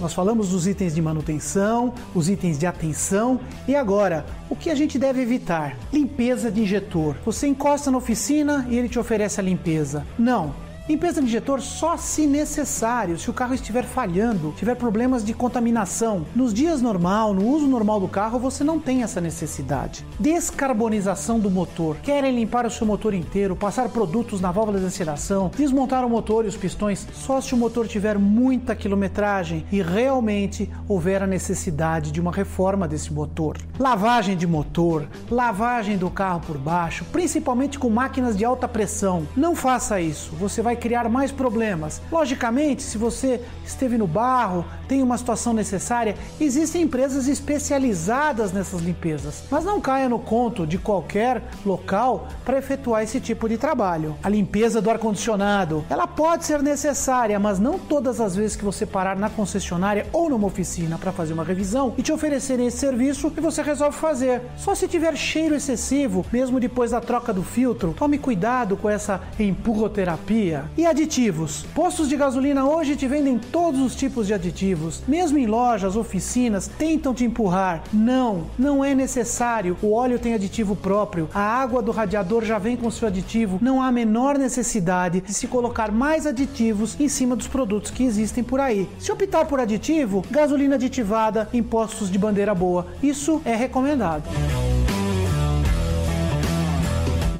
Nós 0.00 0.14
falamos 0.14 0.48
dos 0.48 0.66
itens 0.66 0.94
de 0.94 1.02
manutenção, 1.02 1.92
os 2.14 2.30
itens 2.30 2.58
de 2.58 2.66
atenção 2.66 3.38
e 3.68 3.76
agora, 3.76 4.24
o 4.48 4.56
que 4.56 4.70
a 4.70 4.74
gente 4.74 4.98
deve 4.98 5.20
evitar? 5.20 5.76
Limpeza 5.92 6.50
de 6.50 6.62
injetor. 6.62 7.16
Você 7.22 7.46
encosta 7.46 7.90
na 7.90 7.98
oficina 7.98 8.66
e 8.70 8.78
ele 8.78 8.88
te 8.88 8.98
oferece 8.98 9.40
a 9.40 9.42
limpeza. 9.42 10.06
Não, 10.18 10.54
Limpeza 10.90 11.20
de 11.20 11.28
injetor 11.28 11.60
só 11.60 11.96
se 11.96 12.26
necessário, 12.26 13.16
se 13.16 13.30
o 13.30 13.32
carro 13.32 13.54
estiver 13.54 13.84
falhando, 13.84 14.52
tiver 14.56 14.74
problemas 14.74 15.24
de 15.24 15.32
contaminação. 15.32 16.26
Nos 16.34 16.52
dias 16.52 16.82
normal, 16.82 17.32
no 17.32 17.46
uso 17.46 17.68
normal 17.68 18.00
do 18.00 18.08
carro, 18.08 18.40
você 18.40 18.64
não 18.64 18.80
tem 18.80 19.04
essa 19.04 19.20
necessidade. 19.20 20.04
Descarbonização 20.18 21.38
do 21.38 21.48
motor. 21.48 21.94
Querem 21.98 22.34
limpar 22.34 22.66
o 22.66 22.70
seu 22.72 22.84
motor 22.84 23.14
inteiro, 23.14 23.54
passar 23.54 23.88
produtos 23.90 24.40
na 24.40 24.50
válvula 24.50 24.80
de 24.80 24.86
aceleração, 24.86 25.52
desmontar 25.56 26.04
o 26.04 26.10
motor 26.10 26.44
e 26.44 26.48
os 26.48 26.56
pistões 26.56 27.06
só 27.12 27.40
se 27.40 27.54
o 27.54 27.56
motor 27.56 27.86
tiver 27.86 28.18
muita 28.18 28.74
quilometragem 28.74 29.64
e 29.70 29.80
realmente 29.82 30.68
houver 30.88 31.22
a 31.22 31.26
necessidade 31.26 32.10
de 32.10 32.20
uma 32.20 32.32
reforma 32.32 32.88
desse 32.88 33.12
motor. 33.12 33.58
Lavagem 33.78 34.36
de 34.36 34.44
motor, 34.44 35.06
lavagem 35.30 35.96
do 35.96 36.10
carro 36.10 36.40
por 36.40 36.58
baixo, 36.58 37.04
principalmente 37.12 37.78
com 37.78 37.88
máquinas 37.88 38.36
de 38.36 38.44
alta 38.44 38.66
pressão. 38.66 39.24
Não 39.36 39.54
faça 39.54 40.00
isso. 40.00 40.32
Você 40.32 40.60
vai 40.60 40.79
criar 40.80 41.08
mais 41.08 41.30
problemas. 41.30 42.00
Logicamente, 42.10 42.82
se 42.82 42.98
você 42.98 43.40
esteve 43.64 43.96
no 43.96 44.06
barro, 44.06 44.64
tem 44.88 45.02
uma 45.02 45.16
situação 45.16 45.52
necessária, 45.52 46.16
existem 46.40 46.82
empresas 46.82 47.28
especializadas 47.28 48.52
nessas 48.52 48.80
limpezas. 48.80 49.44
Mas 49.50 49.64
não 49.64 49.80
caia 49.80 50.08
no 50.08 50.18
conto 50.18 50.66
de 50.66 50.78
qualquer 50.78 51.42
local 51.64 52.26
para 52.44 52.58
efetuar 52.58 53.02
esse 53.02 53.20
tipo 53.20 53.48
de 53.48 53.56
trabalho. 53.56 54.16
A 54.22 54.28
limpeza 54.28 54.80
do 54.80 54.90
ar-condicionado, 54.90 55.84
ela 55.88 56.06
pode 56.06 56.44
ser 56.44 56.62
necessária, 56.62 57.38
mas 57.38 57.58
não 57.58 57.78
todas 57.78 58.20
as 58.20 58.34
vezes 58.34 58.56
que 58.56 58.64
você 58.64 58.84
parar 58.84 59.16
na 59.16 59.30
concessionária 59.30 60.06
ou 60.12 60.28
numa 60.28 60.46
oficina 60.46 60.98
para 60.98 61.12
fazer 61.12 61.34
uma 61.34 61.44
revisão 61.44 61.94
e 61.96 62.02
te 62.02 62.12
oferecerem 62.12 62.66
esse 62.66 62.78
serviço 62.78 63.30
que 63.30 63.40
você 63.40 63.62
resolve 63.62 63.96
fazer. 63.96 64.42
Só 64.56 64.74
se 64.74 64.88
tiver 64.88 65.16
cheiro 65.16 65.54
excessivo, 65.54 66.24
mesmo 66.32 66.58
depois 66.58 66.90
da 66.90 67.00
troca 67.00 67.32
do 67.32 67.42
filtro, 67.42 67.94
tome 67.96 68.18
cuidado 68.18 68.76
com 68.76 68.88
essa 68.88 69.20
empurroterapia. 69.38 70.59
E 70.76 70.86
aditivos? 70.86 71.64
Postos 71.74 72.08
de 72.08 72.16
gasolina 72.16 72.66
hoje 72.66 72.96
te 72.96 73.06
vendem 73.06 73.38
todos 73.38 73.80
os 73.80 73.94
tipos 73.94 74.26
de 74.26 74.34
aditivos. 74.34 75.02
Mesmo 75.06 75.38
em 75.38 75.46
lojas, 75.46 75.96
oficinas, 75.96 76.68
tentam 76.68 77.14
te 77.14 77.24
empurrar. 77.24 77.82
Não, 77.92 78.46
não 78.58 78.84
é 78.84 78.94
necessário. 78.94 79.76
O 79.82 79.92
óleo 79.92 80.18
tem 80.18 80.34
aditivo 80.34 80.74
próprio. 80.76 81.28
A 81.34 81.40
água 81.40 81.82
do 81.82 81.90
radiador 81.90 82.44
já 82.44 82.58
vem 82.58 82.76
com 82.76 82.90
seu 82.90 83.08
aditivo. 83.08 83.58
Não 83.60 83.80
há 83.82 83.88
a 83.88 83.92
menor 83.92 84.38
necessidade 84.38 85.20
de 85.20 85.34
se 85.34 85.46
colocar 85.46 85.90
mais 85.90 86.26
aditivos 86.26 86.98
em 86.98 87.08
cima 87.08 87.36
dos 87.36 87.48
produtos 87.48 87.90
que 87.90 88.04
existem 88.04 88.42
por 88.44 88.60
aí. 88.60 88.88
Se 88.98 89.12
optar 89.12 89.46
por 89.46 89.60
aditivo, 89.60 90.24
gasolina 90.30 90.76
aditivada 90.76 91.48
em 91.52 91.62
postos 91.62 92.10
de 92.10 92.18
bandeira 92.18 92.54
boa. 92.54 92.86
Isso 93.02 93.40
é 93.44 93.54
recomendado. 93.54 94.24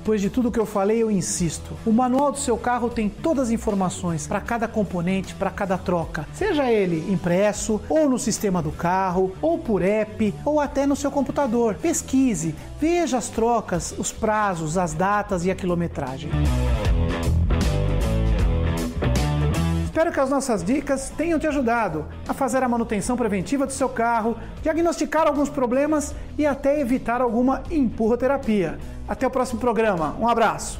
Depois 0.00 0.22
de 0.22 0.30
tudo 0.30 0.50
que 0.50 0.58
eu 0.58 0.64
falei, 0.64 1.02
eu 1.02 1.10
insisto. 1.10 1.76
O 1.84 1.92
manual 1.92 2.32
do 2.32 2.38
seu 2.38 2.56
carro 2.56 2.88
tem 2.88 3.06
todas 3.06 3.48
as 3.48 3.50
informações 3.50 4.26
para 4.26 4.40
cada 4.40 4.66
componente, 4.66 5.34
para 5.34 5.50
cada 5.50 5.76
troca. 5.76 6.26
Seja 6.32 6.72
ele 6.72 7.12
impresso, 7.12 7.82
ou 7.86 8.08
no 8.08 8.18
sistema 8.18 8.62
do 8.62 8.72
carro, 8.72 9.32
ou 9.42 9.58
por 9.58 9.82
app, 9.82 10.34
ou 10.42 10.58
até 10.58 10.86
no 10.86 10.96
seu 10.96 11.10
computador. 11.10 11.74
Pesquise, 11.74 12.54
veja 12.80 13.18
as 13.18 13.28
trocas, 13.28 13.94
os 13.98 14.10
prazos, 14.10 14.78
as 14.78 14.94
datas 14.94 15.44
e 15.44 15.50
a 15.50 15.54
quilometragem. 15.54 16.30
Espero 19.84 20.12
que 20.12 20.20
as 20.20 20.30
nossas 20.30 20.64
dicas 20.64 21.10
tenham 21.10 21.38
te 21.38 21.46
ajudado 21.46 22.06
a 22.26 22.32
fazer 22.32 22.62
a 22.62 22.68
manutenção 22.68 23.18
preventiva 23.18 23.66
do 23.66 23.72
seu 23.72 23.88
carro, 23.88 24.34
diagnosticar 24.62 25.26
alguns 25.26 25.50
problemas 25.50 26.14
e 26.38 26.46
até 26.46 26.80
evitar 26.80 27.20
alguma 27.20 27.62
empurroterapia. 27.70 28.78
Até 29.10 29.26
o 29.26 29.30
próximo 29.30 29.58
programa. 29.58 30.16
Um 30.20 30.28
abraço. 30.28 30.78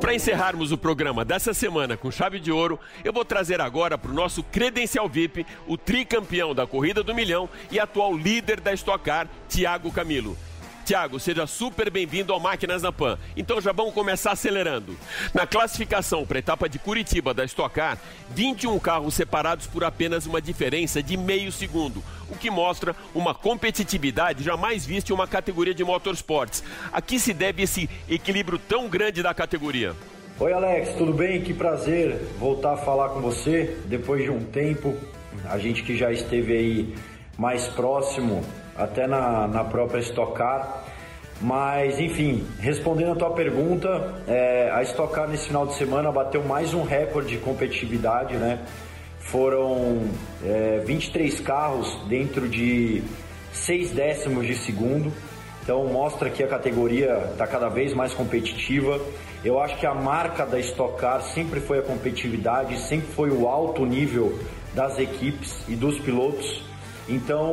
Para 0.00 0.12
encerrarmos 0.12 0.72
o 0.72 0.76
programa 0.76 1.24
dessa 1.24 1.54
semana 1.54 1.96
com 1.96 2.10
chave 2.10 2.40
de 2.40 2.50
ouro, 2.50 2.78
eu 3.04 3.12
vou 3.12 3.24
trazer 3.24 3.60
agora 3.60 3.96
para 3.96 4.10
o 4.10 4.14
nosso 4.14 4.42
credencial 4.42 5.08
VIP 5.08 5.46
o 5.64 5.78
tricampeão 5.78 6.52
da 6.52 6.66
Corrida 6.66 7.04
do 7.04 7.14
Milhão 7.14 7.48
e 7.70 7.78
atual 7.78 8.16
líder 8.16 8.58
da 8.58 8.72
Stock 8.74 9.04
Car, 9.04 9.28
Thiago 9.48 9.92
Camilo. 9.92 10.36
Tiago, 10.84 11.18
seja 11.18 11.46
super 11.46 11.90
bem-vindo 11.90 12.30
ao 12.30 12.38
Máquinas 12.38 12.82
na 12.82 12.92
Pan. 12.92 13.18
Então 13.34 13.58
já 13.58 13.72
vamos 13.72 13.94
começar 13.94 14.32
acelerando. 14.32 14.94
Na 15.32 15.46
classificação 15.46 16.26
para 16.26 16.36
a 16.36 16.40
etapa 16.40 16.68
de 16.68 16.78
Curitiba 16.78 17.32
da 17.32 17.42
Stock 17.46 17.74
Car, 17.74 17.98
21 18.30 18.78
carros 18.78 19.14
separados 19.14 19.66
por 19.66 19.82
apenas 19.82 20.26
uma 20.26 20.42
diferença 20.42 21.02
de 21.02 21.16
meio 21.16 21.50
segundo, 21.50 22.04
o 22.28 22.36
que 22.36 22.50
mostra 22.50 22.94
uma 23.14 23.34
competitividade 23.34 24.44
jamais 24.44 24.84
vista 24.84 25.10
em 25.10 25.14
uma 25.14 25.26
categoria 25.26 25.74
de 25.74 25.82
motorsports. 25.82 26.62
A 26.92 27.00
que 27.00 27.18
se 27.18 27.32
deve 27.32 27.62
esse 27.62 27.88
equilíbrio 28.06 28.58
tão 28.58 28.86
grande 28.86 29.22
da 29.22 29.32
categoria? 29.32 29.94
Oi 30.38 30.52
Alex, 30.52 30.96
tudo 30.98 31.14
bem? 31.14 31.40
Que 31.40 31.54
prazer 31.54 32.20
voltar 32.38 32.74
a 32.74 32.76
falar 32.76 33.08
com 33.08 33.20
você 33.20 33.78
depois 33.86 34.22
de 34.22 34.30
um 34.30 34.44
tempo. 34.44 34.94
A 35.46 35.58
gente 35.58 35.82
que 35.82 35.96
já 35.96 36.12
esteve 36.12 36.52
aí 36.52 36.94
mais 37.38 37.68
próximo 37.68 38.44
até 38.76 39.06
na, 39.06 39.46
na 39.46 39.64
própria 39.64 40.00
Stock 40.00 40.34
Car. 40.34 40.84
Mas, 41.40 41.98
enfim, 41.98 42.46
respondendo 42.60 43.12
a 43.12 43.16
tua 43.16 43.30
pergunta, 43.30 44.14
é, 44.26 44.70
a 44.72 44.82
Stock 44.82 45.12
Car 45.12 45.28
nesse 45.28 45.48
final 45.48 45.66
de 45.66 45.74
semana 45.74 46.10
bateu 46.12 46.42
mais 46.44 46.72
um 46.72 46.82
recorde 46.82 47.30
de 47.30 47.38
competitividade, 47.38 48.36
né? 48.36 48.60
Foram 49.18 50.02
é, 50.44 50.82
23 50.86 51.40
carros 51.40 51.98
dentro 52.08 52.48
de 52.48 53.02
6 53.52 53.90
décimos 53.92 54.46
de 54.46 54.54
segundo. 54.54 55.12
Então 55.62 55.84
mostra 55.86 56.28
que 56.28 56.42
a 56.42 56.46
categoria 56.46 57.30
está 57.32 57.46
cada 57.46 57.68
vez 57.68 57.94
mais 57.94 58.12
competitiva. 58.12 59.00
Eu 59.42 59.58
acho 59.60 59.78
que 59.78 59.86
a 59.86 59.94
marca 59.94 60.44
da 60.44 60.60
Stock 60.60 60.98
Car 60.98 61.22
sempre 61.22 61.58
foi 61.60 61.78
a 61.78 61.82
competitividade, 61.82 62.78
sempre 62.78 63.08
foi 63.12 63.30
o 63.30 63.48
alto 63.48 63.84
nível 63.86 64.38
das 64.74 64.98
equipes 64.98 65.64
e 65.66 65.74
dos 65.74 65.98
pilotos. 65.98 66.62
Então, 67.08 67.50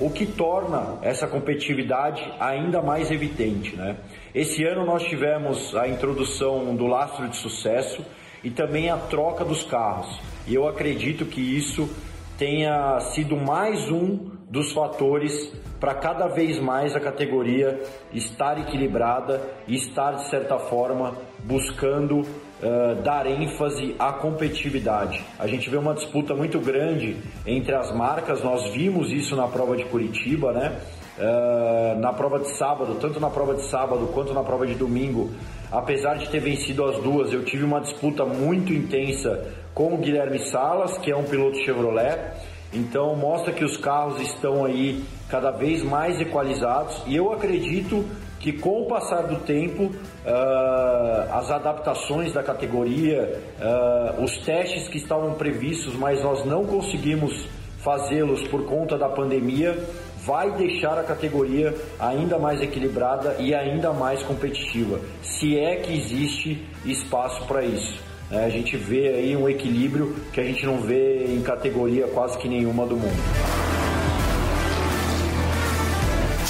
o 0.00 0.10
que 0.14 0.26
torna 0.26 0.98
essa 1.00 1.26
competitividade 1.26 2.22
ainda 2.38 2.82
mais 2.82 3.10
evidente, 3.10 3.74
né? 3.74 3.96
Esse 4.34 4.64
ano 4.64 4.84
nós 4.84 5.02
tivemos 5.04 5.74
a 5.74 5.88
introdução 5.88 6.76
do 6.76 6.86
lastro 6.86 7.26
de 7.28 7.36
sucesso 7.36 8.04
e 8.44 8.50
também 8.50 8.90
a 8.90 8.96
troca 8.96 9.44
dos 9.44 9.64
carros. 9.64 10.20
E 10.46 10.54
eu 10.54 10.68
acredito 10.68 11.24
que 11.24 11.40
isso 11.40 11.88
tenha 12.36 13.00
sido 13.14 13.36
mais 13.36 13.90
um 13.90 14.30
dos 14.50 14.72
fatores 14.72 15.52
para 15.78 15.94
cada 15.94 16.26
vez 16.26 16.58
mais 16.58 16.94
a 16.94 17.00
categoria 17.00 17.80
estar 18.12 18.58
equilibrada 18.58 19.40
e 19.66 19.76
estar, 19.76 20.12
de 20.12 20.28
certa 20.28 20.58
forma, 20.58 21.16
buscando 21.44 22.22
uh, 22.62 23.00
dar 23.02 23.26
ênfase 23.26 23.94
à 23.98 24.12
competitividade. 24.12 25.24
A 25.38 25.46
gente 25.46 25.68
vê 25.68 25.76
uma 25.76 25.94
disputa 25.94 26.34
muito 26.34 26.58
grande 26.58 27.16
entre 27.46 27.74
as 27.74 27.94
marcas, 27.94 28.42
nós 28.42 28.70
vimos 28.72 29.10
isso 29.10 29.34
na 29.36 29.48
prova 29.48 29.76
de 29.76 29.84
Curitiba, 29.84 30.52
né? 30.52 30.78
Uh, 31.18 32.00
na 32.00 32.12
prova 32.12 32.38
de 32.38 32.56
sábado, 32.56 32.96
tanto 33.00 33.20
na 33.20 33.28
prova 33.28 33.54
de 33.54 33.62
sábado 33.66 34.08
quanto 34.14 34.32
na 34.32 34.42
prova 34.42 34.66
de 34.66 34.74
domingo, 34.74 35.30
apesar 35.70 36.14
de 36.14 36.28
ter 36.30 36.40
vencido 36.40 36.84
as 36.84 36.96
duas, 37.02 37.32
eu 37.32 37.44
tive 37.44 37.62
uma 37.62 37.80
disputa 37.80 38.24
muito 38.24 38.72
intensa 38.72 39.46
com 39.74 39.94
o 39.94 39.98
Guilherme 39.98 40.38
Salas, 40.38 40.96
que 40.98 41.10
é 41.10 41.16
um 41.16 41.24
piloto 41.24 41.58
Chevrolet, 41.58 42.18
Então 42.72 43.14
mostra 43.16 43.52
que 43.52 43.64
os 43.64 43.76
carros 43.76 44.20
estão 44.20 44.64
aí 44.64 45.04
cada 45.28 45.50
vez 45.50 45.82
mais 45.82 46.20
equalizados 46.20 47.02
e 47.06 47.16
eu 47.16 47.32
acredito 47.32 48.04
que 48.40 48.52
com 48.52 48.82
o 48.82 48.86
passar 48.86 49.22
do 49.24 49.36
tempo, 49.36 49.84
uh, 49.84 51.32
as 51.32 51.50
adaptações 51.50 52.32
da 52.32 52.42
categoria, 52.42 53.38
uh, 53.60 54.24
os 54.24 54.38
testes 54.38 54.88
que 54.88 54.96
estavam 54.96 55.34
previstos, 55.34 55.94
mas 55.94 56.22
nós 56.24 56.44
não 56.46 56.64
conseguimos 56.64 57.46
fazê-los 57.78 58.42
por 58.48 58.64
conta 58.64 58.96
da 58.96 59.08
pandemia, 59.08 59.78
vai 60.24 60.50
deixar 60.52 60.98
a 60.98 61.04
categoria 61.04 61.74
ainda 61.98 62.38
mais 62.38 62.60
equilibrada 62.60 63.36
e 63.38 63.54
ainda 63.54 63.92
mais 63.92 64.22
competitiva, 64.22 65.00
se 65.22 65.58
é 65.58 65.76
que 65.76 65.92
existe 65.92 66.66
espaço 66.84 67.46
para 67.46 67.62
isso. 67.62 68.00
É, 68.30 68.44
a 68.44 68.48
gente 68.48 68.76
vê 68.76 69.08
aí 69.08 69.36
um 69.36 69.48
equilíbrio 69.48 70.14
que 70.32 70.40
a 70.40 70.44
gente 70.44 70.64
não 70.64 70.78
vê 70.80 71.24
em 71.24 71.42
categoria 71.42 72.06
quase 72.06 72.38
que 72.38 72.48
nenhuma 72.48 72.86
do 72.86 72.96
mundo. 72.96 73.69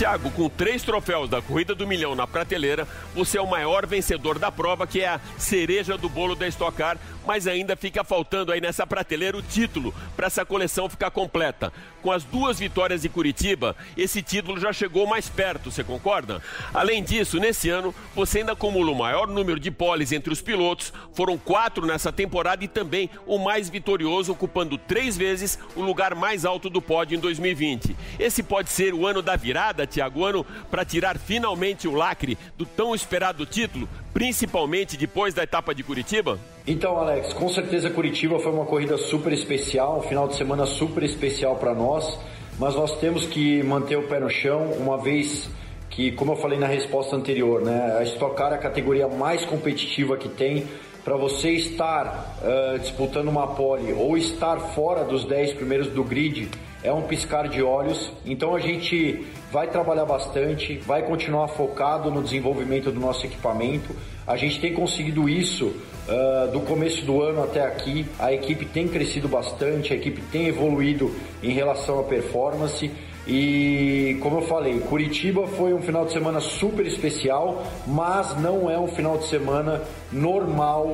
Thiago, 0.00 0.30
com 0.30 0.48
três 0.48 0.82
troféus 0.82 1.28
da 1.28 1.42
Corrida 1.42 1.74
do 1.74 1.86
Milhão 1.86 2.14
na 2.14 2.26
prateleira, 2.26 2.88
você 3.14 3.36
é 3.36 3.42
o 3.42 3.46
maior 3.46 3.84
vencedor 3.84 4.38
da 4.38 4.50
prova, 4.50 4.86
que 4.86 5.02
é 5.02 5.08
a 5.08 5.20
cereja 5.36 5.98
do 5.98 6.08
bolo 6.08 6.34
da 6.34 6.48
Stock 6.48 6.74
Car, 6.74 6.96
mas 7.26 7.46
ainda 7.46 7.76
fica 7.76 8.02
faltando 8.02 8.50
aí 8.50 8.62
nessa 8.62 8.86
prateleira 8.86 9.36
o 9.36 9.42
título 9.42 9.94
para 10.16 10.26
essa 10.26 10.42
coleção 10.42 10.88
ficar 10.88 11.10
completa. 11.10 11.70
Com 12.02 12.10
as 12.10 12.24
duas 12.24 12.58
vitórias 12.58 13.02
de 13.02 13.10
Curitiba, 13.10 13.76
esse 13.94 14.22
título 14.22 14.58
já 14.58 14.72
chegou 14.72 15.06
mais 15.06 15.28
perto, 15.28 15.70
você 15.70 15.84
concorda? 15.84 16.42
Além 16.72 17.04
disso, 17.04 17.38
nesse 17.38 17.68
ano, 17.68 17.94
você 18.14 18.38
ainda 18.38 18.52
acumula 18.52 18.90
o 18.90 18.94
maior 18.94 19.26
número 19.26 19.60
de 19.60 19.70
poles 19.70 20.12
entre 20.12 20.32
os 20.32 20.40
pilotos, 20.40 20.94
foram 21.12 21.36
quatro 21.36 21.84
nessa 21.84 22.10
temporada 22.10 22.64
e 22.64 22.68
também 22.68 23.10
o 23.26 23.38
mais 23.38 23.68
vitorioso, 23.68 24.32
ocupando 24.32 24.78
três 24.78 25.14
vezes 25.14 25.58
o 25.76 25.82
lugar 25.82 26.14
mais 26.14 26.46
alto 26.46 26.70
do 26.70 26.80
pódio 26.80 27.16
em 27.16 27.20
2020. 27.20 27.94
Esse 28.18 28.42
pode 28.42 28.70
ser 28.70 28.94
o 28.94 29.06
ano 29.06 29.20
da 29.20 29.36
virada, 29.36 29.86
Thiago, 29.90 30.24
ano 30.24 30.46
para 30.70 30.84
tirar 30.84 31.18
finalmente 31.18 31.86
o 31.86 31.94
lacre 31.94 32.38
do 32.56 32.64
tão 32.64 32.94
esperado 32.94 33.44
título, 33.44 33.88
principalmente 34.14 34.96
depois 34.96 35.34
da 35.34 35.42
etapa 35.42 35.74
de 35.74 35.82
Curitiba? 35.82 36.38
Então, 36.66 36.96
Alex, 36.98 37.32
com 37.32 37.48
certeza 37.48 37.90
Curitiba 37.90 38.38
foi 38.38 38.52
uma 38.52 38.64
corrida 38.64 38.96
super 38.96 39.32
especial, 39.32 39.98
um 39.98 40.02
final 40.02 40.28
de 40.28 40.36
semana 40.36 40.66
super 40.66 41.02
especial 41.02 41.56
para 41.56 41.74
nós, 41.74 42.18
mas 42.58 42.74
nós 42.74 42.98
temos 42.98 43.26
que 43.26 43.62
manter 43.62 43.96
o 43.96 44.04
pé 44.04 44.20
no 44.20 44.30
chão, 44.30 44.72
uma 44.78 44.96
vez 44.98 45.50
que, 45.90 46.12
como 46.12 46.32
eu 46.32 46.36
falei 46.36 46.58
na 46.58 46.66
resposta 46.66 47.16
anterior, 47.16 47.60
né, 47.62 47.98
a 47.98 48.02
Stock 48.04 48.36
Car 48.36 48.52
é 48.52 48.54
a 48.54 48.58
categoria 48.58 49.08
mais 49.08 49.44
competitiva 49.44 50.16
que 50.16 50.28
tem. 50.28 50.66
Para 51.04 51.16
você 51.16 51.50
estar 51.52 52.38
uh, 52.42 52.78
disputando 52.78 53.28
uma 53.28 53.46
pole 53.48 53.92
ou 53.94 54.18
estar 54.18 54.58
fora 54.74 55.02
dos 55.02 55.24
10 55.24 55.54
primeiros 55.54 55.88
do 55.88 56.04
grid, 56.04 56.50
é 56.82 56.92
um 56.92 57.02
piscar 57.02 57.48
de 57.48 57.62
olhos. 57.62 58.10
Então 58.24 58.54
a 58.54 58.60
gente 58.60 59.26
vai 59.52 59.68
trabalhar 59.68 60.04
bastante, 60.04 60.76
vai 60.78 61.02
continuar 61.02 61.48
focado 61.48 62.10
no 62.10 62.22
desenvolvimento 62.22 62.90
do 62.90 63.00
nosso 63.00 63.26
equipamento. 63.26 63.94
A 64.26 64.36
gente 64.36 64.60
tem 64.60 64.72
conseguido 64.72 65.28
isso 65.28 65.66
uh, 65.66 66.50
do 66.52 66.60
começo 66.60 67.04
do 67.04 67.20
ano 67.22 67.42
até 67.42 67.62
aqui. 67.62 68.06
A 68.18 68.32
equipe 68.32 68.64
tem 68.64 68.88
crescido 68.88 69.28
bastante, 69.28 69.92
a 69.92 69.96
equipe 69.96 70.22
tem 70.32 70.46
evoluído 70.46 71.10
em 71.42 71.50
relação 71.50 72.00
à 72.00 72.04
performance. 72.04 72.90
E 73.26 74.16
como 74.20 74.38
eu 74.38 74.42
falei, 74.42 74.80
Curitiba 74.80 75.46
foi 75.46 75.74
um 75.74 75.82
final 75.82 76.06
de 76.06 76.12
semana 76.12 76.40
super 76.40 76.86
especial, 76.86 77.64
mas 77.86 78.36
não 78.40 78.70
é 78.70 78.78
um 78.78 78.88
final 78.88 79.18
de 79.18 79.26
semana 79.26 79.82
normal 80.10 80.86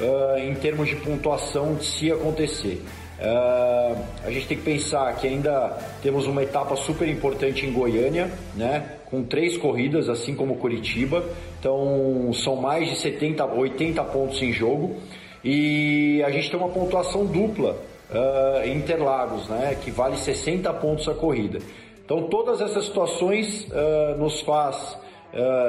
uh, 0.00 0.38
em 0.38 0.54
termos 0.54 0.88
de 0.88 0.96
pontuação 0.96 1.74
de 1.74 1.84
se 1.84 2.10
acontecer. 2.10 2.82
Uh, 3.24 3.96
a 4.22 4.30
gente 4.30 4.46
tem 4.46 4.58
que 4.58 4.64
pensar 4.64 5.16
que 5.16 5.26
ainda 5.26 5.74
temos 6.02 6.26
uma 6.26 6.42
etapa 6.42 6.76
super 6.76 7.08
importante 7.08 7.64
em 7.64 7.72
Goiânia, 7.72 8.30
né? 8.54 8.98
Com 9.06 9.22
três 9.22 9.56
corridas, 9.56 10.10
assim 10.10 10.34
como 10.34 10.56
Curitiba. 10.56 11.24
Então 11.58 12.30
são 12.34 12.56
mais 12.56 12.90
de 12.90 12.96
70, 12.96 13.46
80 13.46 14.04
pontos 14.04 14.42
em 14.42 14.52
jogo. 14.52 14.96
E 15.42 16.22
a 16.22 16.30
gente 16.30 16.50
tem 16.50 16.58
uma 16.58 16.68
pontuação 16.68 17.24
dupla 17.24 17.78
uh, 18.10 18.68
Interlagos, 18.68 19.48
né? 19.48 19.74
Que 19.82 19.90
vale 19.90 20.18
60 20.18 20.70
pontos 20.74 21.08
a 21.08 21.14
corrida. 21.14 21.60
Então 22.04 22.24
todas 22.24 22.60
essas 22.60 22.84
situações 22.84 23.66
uh, 23.70 24.18
nos 24.18 24.42
faz 24.42 25.02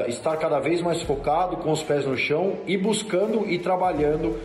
estar 0.08 0.38
cada 0.38 0.60
vez 0.60 0.80
mais 0.80 1.02
focado, 1.02 1.58
com 1.58 1.72
os 1.72 1.82
pés 1.82 2.06
no 2.06 2.16
chão 2.16 2.58
e 2.68 2.78
buscando 2.78 3.50
e 3.50 3.58
trabalhando 3.58 4.40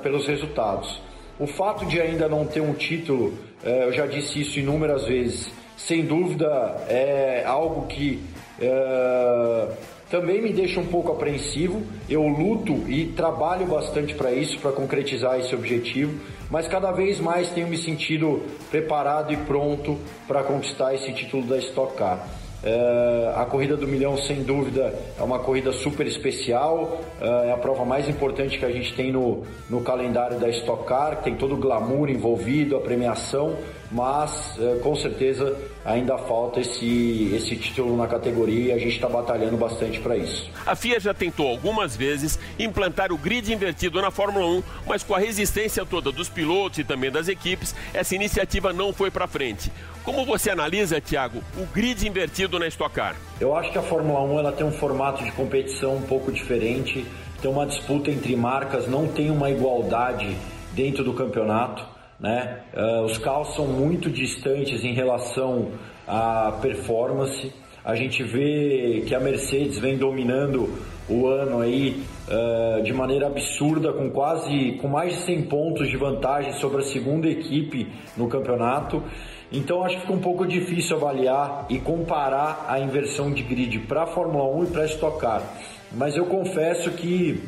pelos 0.00 0.28
resultados. 0.28 1.02
O 1.38 1.46
fato 1.46 1.84
de 1.86 2.00
ainda 2.00 2.28
não 2.28 2.46
ter 2.46 2.60
um 2.60 2.74
título, 2.74 3.34
é, 3.64 3.84
eu 3.84 3.92
já 3.92 4.06
disse 4.06 4.40
isso 4.40 4.58
inúmeras 4.58 5.04
vezes, 5.06 5.50
sem 5.76 6.04
dúvida 6.04 6.46
é 6.88 7.44
algo 7.44 7.86
que 7.86 8.22
é, 8.60 9.68
também 10.10 10.40
me 10.40 10.52
deixa 10.52 10.78
um 10.78 10.86
pouco 10.86 11.10
apreensivo. 11.10 11.82
Eu 12.08 12.22
luto 12.22 12.72
e 12.88 13.06
trabalho 13.06 13.66
bastante 13.66 14.14
para 14.14 14.30
isso, 14.32 14.58
para 14.60 14.70
concretizar 14.70 15.40
esse 15.40 15.52
objetivo, 15.54 16.20
mas 16.48 16.68
cada 16.68 16.92
vez 16.92 17.18
mais 17.18 17.48
tenho 17.50 17.66
me 17.66 17.76
sentido 17.76 18.42
preparado 18.70 19.32
e 19.32 19.36
pronto 19.36 19.98
para 20.28 20.44
conquistar 20.44 20.94
esse 20.94 21.12
título 21.12 21.44
da 21.46 21.58
Stock 21.58 21.96
Car. 21.96 22.43
É, 22.64 23.32
a 23.36 23.44
corrida 23.44 23.76
do 23.76 23.86
milhão, 23.86 24.16
sem 24.16 24.42
dúvida, 24.42 24.94
é 25.18 25.22
uma 25.22 25.38
corrida 25.38 25.70
super 25.70 26.06
especial, 26.06 26.98
é, 27.20 27.48
é 27.48 27.52
a 27.52 27.58
prova 27.58 27.84
mais 27.84 28.08
importante 28.08 28.58
que 28.58 28.64
a 28.64 28.70
gente 28.70 28.94
tem 28.94 29.12
no, 29.12 29.42
no 29.68 29.82
calendário 29.82 30.40
da 30.40 30.48
Stock 30.48 30.84
Car, 30.84 31.22
tem 31.22 31.34
todo 31.34 31.54
o 31.54 31.58
glamour 31.58 32.08
envolvido, 32.08 32.74
a 32.76 32.80
premiação, 32.80 33.54
mas 33.94 34.58
é, 34.58 34.80
com 34.82 34.96
certeza 34.96 35.56
ainda 35.84 36.18
falta 36.18 36.58
esse, 36.60 37.32
esse 37.32 37.54
título 37.54 37.96
na 37.96 38.08
categoria 38.08 38.64
e 38.64 38.72
a 38.72 38.78
gente 38.78 38.96
está 38.96 39.08
batalhando 39.08 39.56
bastante 39.56 40.00
para 40.00 40.16
isso. 40.16 40.50
A 40.66 40.74
FIA 40.74 40.98
já 40.98 41.14
tentou 41.14 41.46
algumas 41.46 41.96
vezes 41.96 42.36
implantar 42.58 43.12
o 43.12 43.16
grid 43.16 43.52
invertido 43.52 44.02
na 44.02 44.10
Fórmula 44.10 44.46
1, 44.46 44.62
mas 44.84 45.04
com 45.04 45.14
a 45.14 45.18
resistência 45.20 45.86
toda 45.86 46.10
dos 46.10 46.28
pilotos 46.28 46.80
e 46.80 46.84
também 46.84 47.08
das 47.08 47.28
equipes, 47.28 47.72
essa 47.94 48.16
iniciativa 48.16 48.72
não 48.72 48.92
foi 48.92 49.12
para 49.12 49.28
frente. 49.28 49.70
Como 50.02 50.26
você 50.26 50.50
analisa, 50.50 51.00
Thiago, 51.00 51.40
o 51.56 51.64
grid 51.66 52.04
invertido 52.06 52.58
na 52.58 52.66
Stock 52.66 52.92
Car? 52.92 53.14
Eu 53.40 53.54
acho 53.54 53.70
que 53.70 53.78
a 53.78 53.82
Fórmula 53.82 54.22
1 54.22 54.38
ela 54.40 54.52
tem 54.52 54.66
um 54.66 54.72
formato 54.72 55.22
de 55.22 55.30
competição 55.30 55.94
um 55.94 56.02
pouco 56.02 56.32
diferente, 56.32 57.06
tem 57.40 57.48
uma 57.48 57.64
disputa 57.64 58.10
entre 58.10 58.34
marcas, 58.34 58.88
não 58.88 59.06
tem 59.06 59.30
uma 59.30 59.48
igualdade 59.50 60.36
dentro 60.72 61.04
do 61.04 61.14
campeonato. 61.14 61.93
Né? 62.18 62.60
Uh, 62.72 63.04
os 63.04 63.18
carros 63.18 63.54
são 63.54 63.66
muito 63.66 64.10
distantes 64.10 64.84
em 64.84 64.92
relação 64.92 65.72
à 66.06 66.58
performance. 66.62 67.52
A 67.84 67.94
gente 67.94 68.22
vê 68.22 69.04
que 69.06 69.14
a 69.14 69.20
Mercedes 69.20 69.78
vem 69.78 69.98
dominando 69.98 70.70
o 71.08 71.26
ano 71.26 71.60
aí 71.60 72.02
uh, 72.28 72.82
de 72.82 72.92
maneira 72.92 73.26
absurda, 73.26 73.92
com 73.92 74.10
quase 74.10 74.78
com 74.80 74.88
mais 74.88 75.12
de 75.14 75.20
100 75.20 75.42
pontos 75.42 75.88
de 75.88 75.96
vantagem 75.96 76.52
sobre 76.54 76.78
a 76.78 76.84
segunda 76.84 77.28
equipe 77.28 77.88
no 78.16 78.28
campeonato. 78.28 79.02
Então 79.52 79.84
acho 79.84 79.96
que 79.96 80.00
fica 80.02 80.12
um 80.12 80.20
pouco 80.20 80.46
difícil 80.46 80.96
avaliar 80.96 81.66
e 81.68 81.78
comparar 81.78 82.64
a 82.68 82.80
inversão 82.80 83.30
de 83.30 83.42
grid 83.42 83.78
para 83.80 84.04
a 84.04 84.06
Fórmula 84.06 84.44
1 84.56 84.64
e 84.64 84.66
para 84.68 84.82
a 84.82 84.86
Stock 84.86 85.20
Car. 85.20 85.42
Mas 85.92 86.16
eu 86.16 86.24
confesso 86.24 86.90
que 86.92 87.40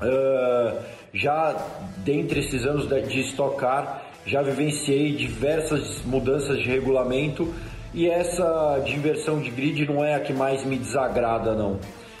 uh, 0.00 0.78
já 1.14 1.56
dentre 1.98 2.40
esses 2.40 2.66
anos 2.66 2.88
de 2.88 3.20
Stock 3.20 3.56
Car 3.56 4.02
já 4.26 4.42
vivenciei 4.42 5.14
diversas 5.14 6.02
mudanças 6.04 6.58
de 6.58 6.68
regulamento 6.68 7.54
e 7.94 8.08
essa 8.08 8.82
de 8.84 8.94
inversão 8.94 9.40
de 9.40 9.50
grid 9.50 9.86
não 9.86 10.04
é 10.04 10.16
a 10.16 10.20
que 10.20 10.32
mais 10.32 10.64
me 10.64 10.76
desagrada 10.76 11.54
não. 11.54 11.78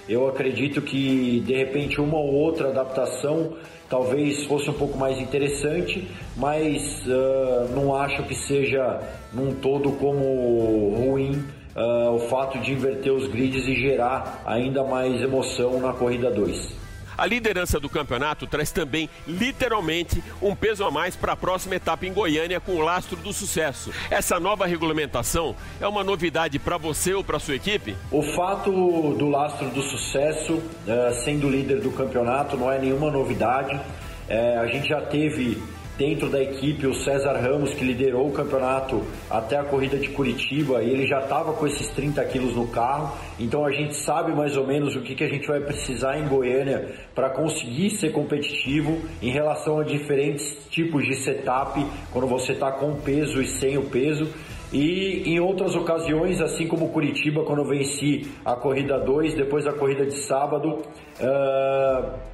Eu 0.08 0.28
acredito 0.28 0.80
que 0.82 1.40
de 1.40 1.54
repente 1.54 2.00
uma 2.00 2.18
ou 2.18 2.34
outra 2.34 2.68
adaptação 2.68 3.54
talvez 3.88 4.44
fosse 4.44 4.68
um 4.70 4.74
pouco 4.74 4.96
mais 4.96 5.18
interessante, 5.18 6.06
mas 6.36 7.04
uh, 7.06 7.74
não 7.74 7.96
acho 7.96 8.22
que 8.24 8.34
seja 8.34 9.00
num 9.32 9.54
todo 9.54 9.92
como 9.92 10.94
ruim 10.94 11.42
uh, 11.74 12.14
o 12.14 12.18
fato 12.28 12.58
de 12.58 12.72
inverter 12.72 13.12
os 13.12 13.26
grids 13.26 13.66
e 13.66 13.74
gerar 13.74 14.42
ainda 14.46 14.84
mais 14.84 15.20
emoção 15.20 15.80
na 15.80 15.92
corrida 15.92 16.30
2. 16.30 16.73
A 17.16 17.26
liderança 17.26 17.78
do 17.78 17.88
campeonato 17.88 18.46
traz 18.46 18.72
também, 18.72 19.08
literalmente, 19.26 20.22
um 20.42 20.54
peso 20.54 20.84
a 20.84 20.90
mais 20.90 21.14
para 21.14 21.32
a 21.32 21.36
próxima 21.36 21.76
etapa 21.76 22.06
em 22.06 22.12
Goiânia 22.12 22.60
com 22.60 22.72
o 22.72 22.80
lastro 22.80 23.16
do 23.16 23.32
sucesso. 23.32 23.92
Essa 24.10 24.40
nova 24.40 24.66
regulamentação 24.66 25.54
é 25.80 25.86
uma 25.86 26.02
novidade 26.02 26.58
para 26.58 26.76
você 26.76 27.14
ou 27.14 27.22
para 27.22 27.38
sua 27.38 27.54
equipe? 27.54 27.96
O 28.10 28.22
fato 28.34 29.14
do 29.14 29.28
lastro 29.28 29.68
do 29.70 29.82
sucesso 29.82 30.54
uh, 30.54 31.24
sendo 31.24 31.48
líder 31.48 31.80
do 31.80 31.90
campeonato 31.90 32.56
não 32.56 32.70
é 32.70 32.78
nenhuma 32.78 33.10
novidade. 33.10 33.74
Uh, 33.76 34.60
a 34.60 34.66
gente 34.66 34.88
já 34.88 35.00
teve 35.02 35.62
dentro 35.96 36.28
da 36.28 36.42
equipe 36.42 36.86
o 36.86 36.94
César 36.94 37.38
Ramos, 37.38 37.72
que 37.74 37.84
liderou 37.84 38.28
o 38.28 38.32
campeonato 38.32 39.02
até 39.30 39.56
a 39.56 39.64
corrida 39.64 39.96
de 39.96 40.08
Curitiba, 40.08 40.82
e 40.82 40.90
ele 40.90 41.06
já 41.06 41.20
estava 41.20 41.52
com 41.52 41.66
esses 41.66 41.88
30 41.90 42.24
quilos 42.26 42.56
no 42.56 42.66
carro, 42.68 43.16
então 43.38 43.64
a 43.64 43.70
gente 43.70 43.94
sabe 43.96 44.32
mais 44.32 44.56
ou 44.56 44.66
menos 44.66 44.96
o 44.96 45.02
que, 45.02 45.14
que 45.14 45.24
a 45.24 45.28
gente 45.28 45.46
vai 45.46 45.60
precisar 45.60 46.18
em 46.18 46.26
Goiânia 46.26 46.88
para 47.14 47.30
conseguir 47.30 47.90
ser 47.90 48.12
competitivo 48.12 49.00
em 49.22 49.30
relação 49.30 49.78
a 49.78 49.84
diferentes 49.84 50.66
tipos 50.70 51.04
de 51.04 51.14
setup, 51.16 51.84
quando 52.10 52.26
você 52.26 52.52
está 52.52 52.72
com 52.72 52.94
peso 52.96 53.40
e 53.40 53.46
sem 53.46 53.78
o 53.78 53.84
peso. 53.84 54.28
E 54.72 55.22
em 55.24 55.38
outras 55.38 55.76
ocasiões, 55.76 56.40
assim 56.40 56.66
como 56.66 56.88
Curitiba, 56.88 57.44
quando 57.44 57.60
eu 57.60 57.68
venci 57.68 58.28
a 58.44 58.56
corrida 58.56 58.98
2, 58.98 59.34
depois 59.34 59.64
da 59.64 59.72
corrida 59.72 60.04
de 60.04 60.18
sábado, 60.26 60.82
uh, 61.20 62.33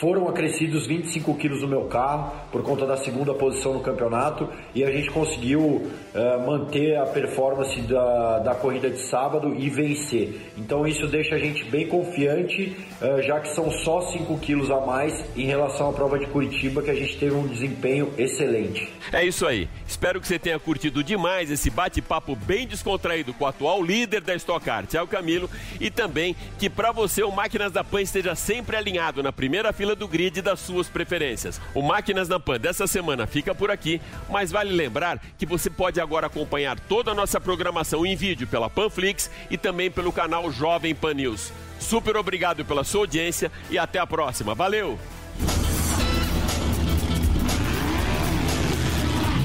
foram 0.00 0.28
acrescidos 0.28 0.86
25 0.86 1.34
quilos 1.36 1.62
no 1.62 1.68
meu 1.68 1.84
carro 1.84 2.32
por 2.52 2.62
conta 2.62 2.86
da 2.86 2.96
segunda 2.96 3.32
posição 3.34 3.74
no 3.74 3.80
campeonato 3.80 4.48
e 4.74 4.84
a 4.84 4.90
gente 4.90 5.10
conseguiu 5.10 5.60
uh, 5.60 6.46
manter 6.46 6.96
a 6.96 7.06
performance 7.06 7.80
da, 7.82 8.38
da 8.40 8.54
corrida 8.54 8.90
de 8.90 9.00
sábado 9.08 9.54
e 9.54 9.70
vencer. 9.70 10.52
Então 10.56 10.86
isso 10.86 11.06
deixa 11.06 11.34
a 11.34 11.38
gente 11.38 11.64
bem 11.64 11.88
confiante, 11.88 12.76
uh, 13.00 13.22
já 13.22 13.40
que 13.40 13.48
são 13.54 13.70
só 13.70 14.00
5 14.00 14.38
quilos 14.38 14.70
a 14.70 14.80
mais 14.80 15.12
em 15.36 15.46
relação 15.46 15.90
à 15.90 15.92
prova 15.92 16.18
de 16.18 16.26
Curitiba, 16.26 16.82
que 16.82 16.90
a 16.90 16.94
gente 16.94 17.16
teve 17.18 17.34
um 17.34 17.46
desempenho 17.46 18.12
excelente. 18.18 18.88
É 19.12 19.24
isso 19.24 19.46
aí. 19.46 19.68
Espero 19.86 20.20
que 20.20 20.26
você 20.26 20.38
tenha 20.38 20.58
curtido 20.58 21.02
demais 21.02 21.50
esse 21.50 21.70
bate-papo 21.70 22.36
bem 22.36 22.66
descontraído 22.66 23.32
com 23.32 23.44
o 23.44 23.46
atual 23.46 23.82
líder 23.82 24.20
da 24.20 24.34
Stock 24.34 24.64
Car, 24.64 24.86
Thiago 24.86 25.06
Camilo, 25.06 25.48
e 25.80 25.90
também 25.90 26.34
que 26.58 26.68
para 26.68 26.92
você 26.92 27.22
o 27.22 27.30
Máquinas 27.30 27.72
da 27.72 27.84
Pan 27.84 28.02
esteja 28.02 28.34
sempre 28.34 28.76
alinhado 28.76 29.22
na 29.22 29.32
primeira 29.32 29.72
fila 29.86 29.94
do 29.94 30.08
grid 30.08 30.42
das 30.42 30.58
suas 30.58 30.88
preferências. 30.88 31.60
O 31.72 31.80
Máquinas 31.80 32.28
na 32.28 32.40
Pan 32.40 32.58
dessa 32.58 32.88
semana 32.88 33.24
fica 33.24 33.54
por 33.54 33.70
aqui, 33.70 34.00
mas 34.28 34.50
vale 34.50 34.72
lembrar 34.72 35.20
que 35.38 35.46
você 35.46 35.70
pode 35.70 36.00
agora 36.00 36.26
acompanhar 36.26 36.78
toda 36.80 37.12
a 37.12 37.14
nossa 37.14 37.40
programação 37.40 38.04
em 38.04 38.16
vídeo 38.16 38.48
pela 38.48 38.68
Panflix 38.68 39.30
e 39.48 39.56
também 39.56 39.88
pelo 39.88 40.10
canal 40.10 40.50
Jovem 40.50 40.92
Pan 40.92 41.14
News. 41.14 41.52
Super 41.78 42.16
obrigado 42.16 42.64
pela 42.64 42.82
sua 42.82 43.02
audiência 43.02 43.52
e 43.70 43.78
até 43.78 44.00
a 44.00 44.06
próxima. 44.06 44.56
Valeu! 44.56 44.98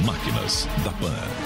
Máquinas 0.03 0.67
da 0.83 0.89
Pan. 0.93 1.41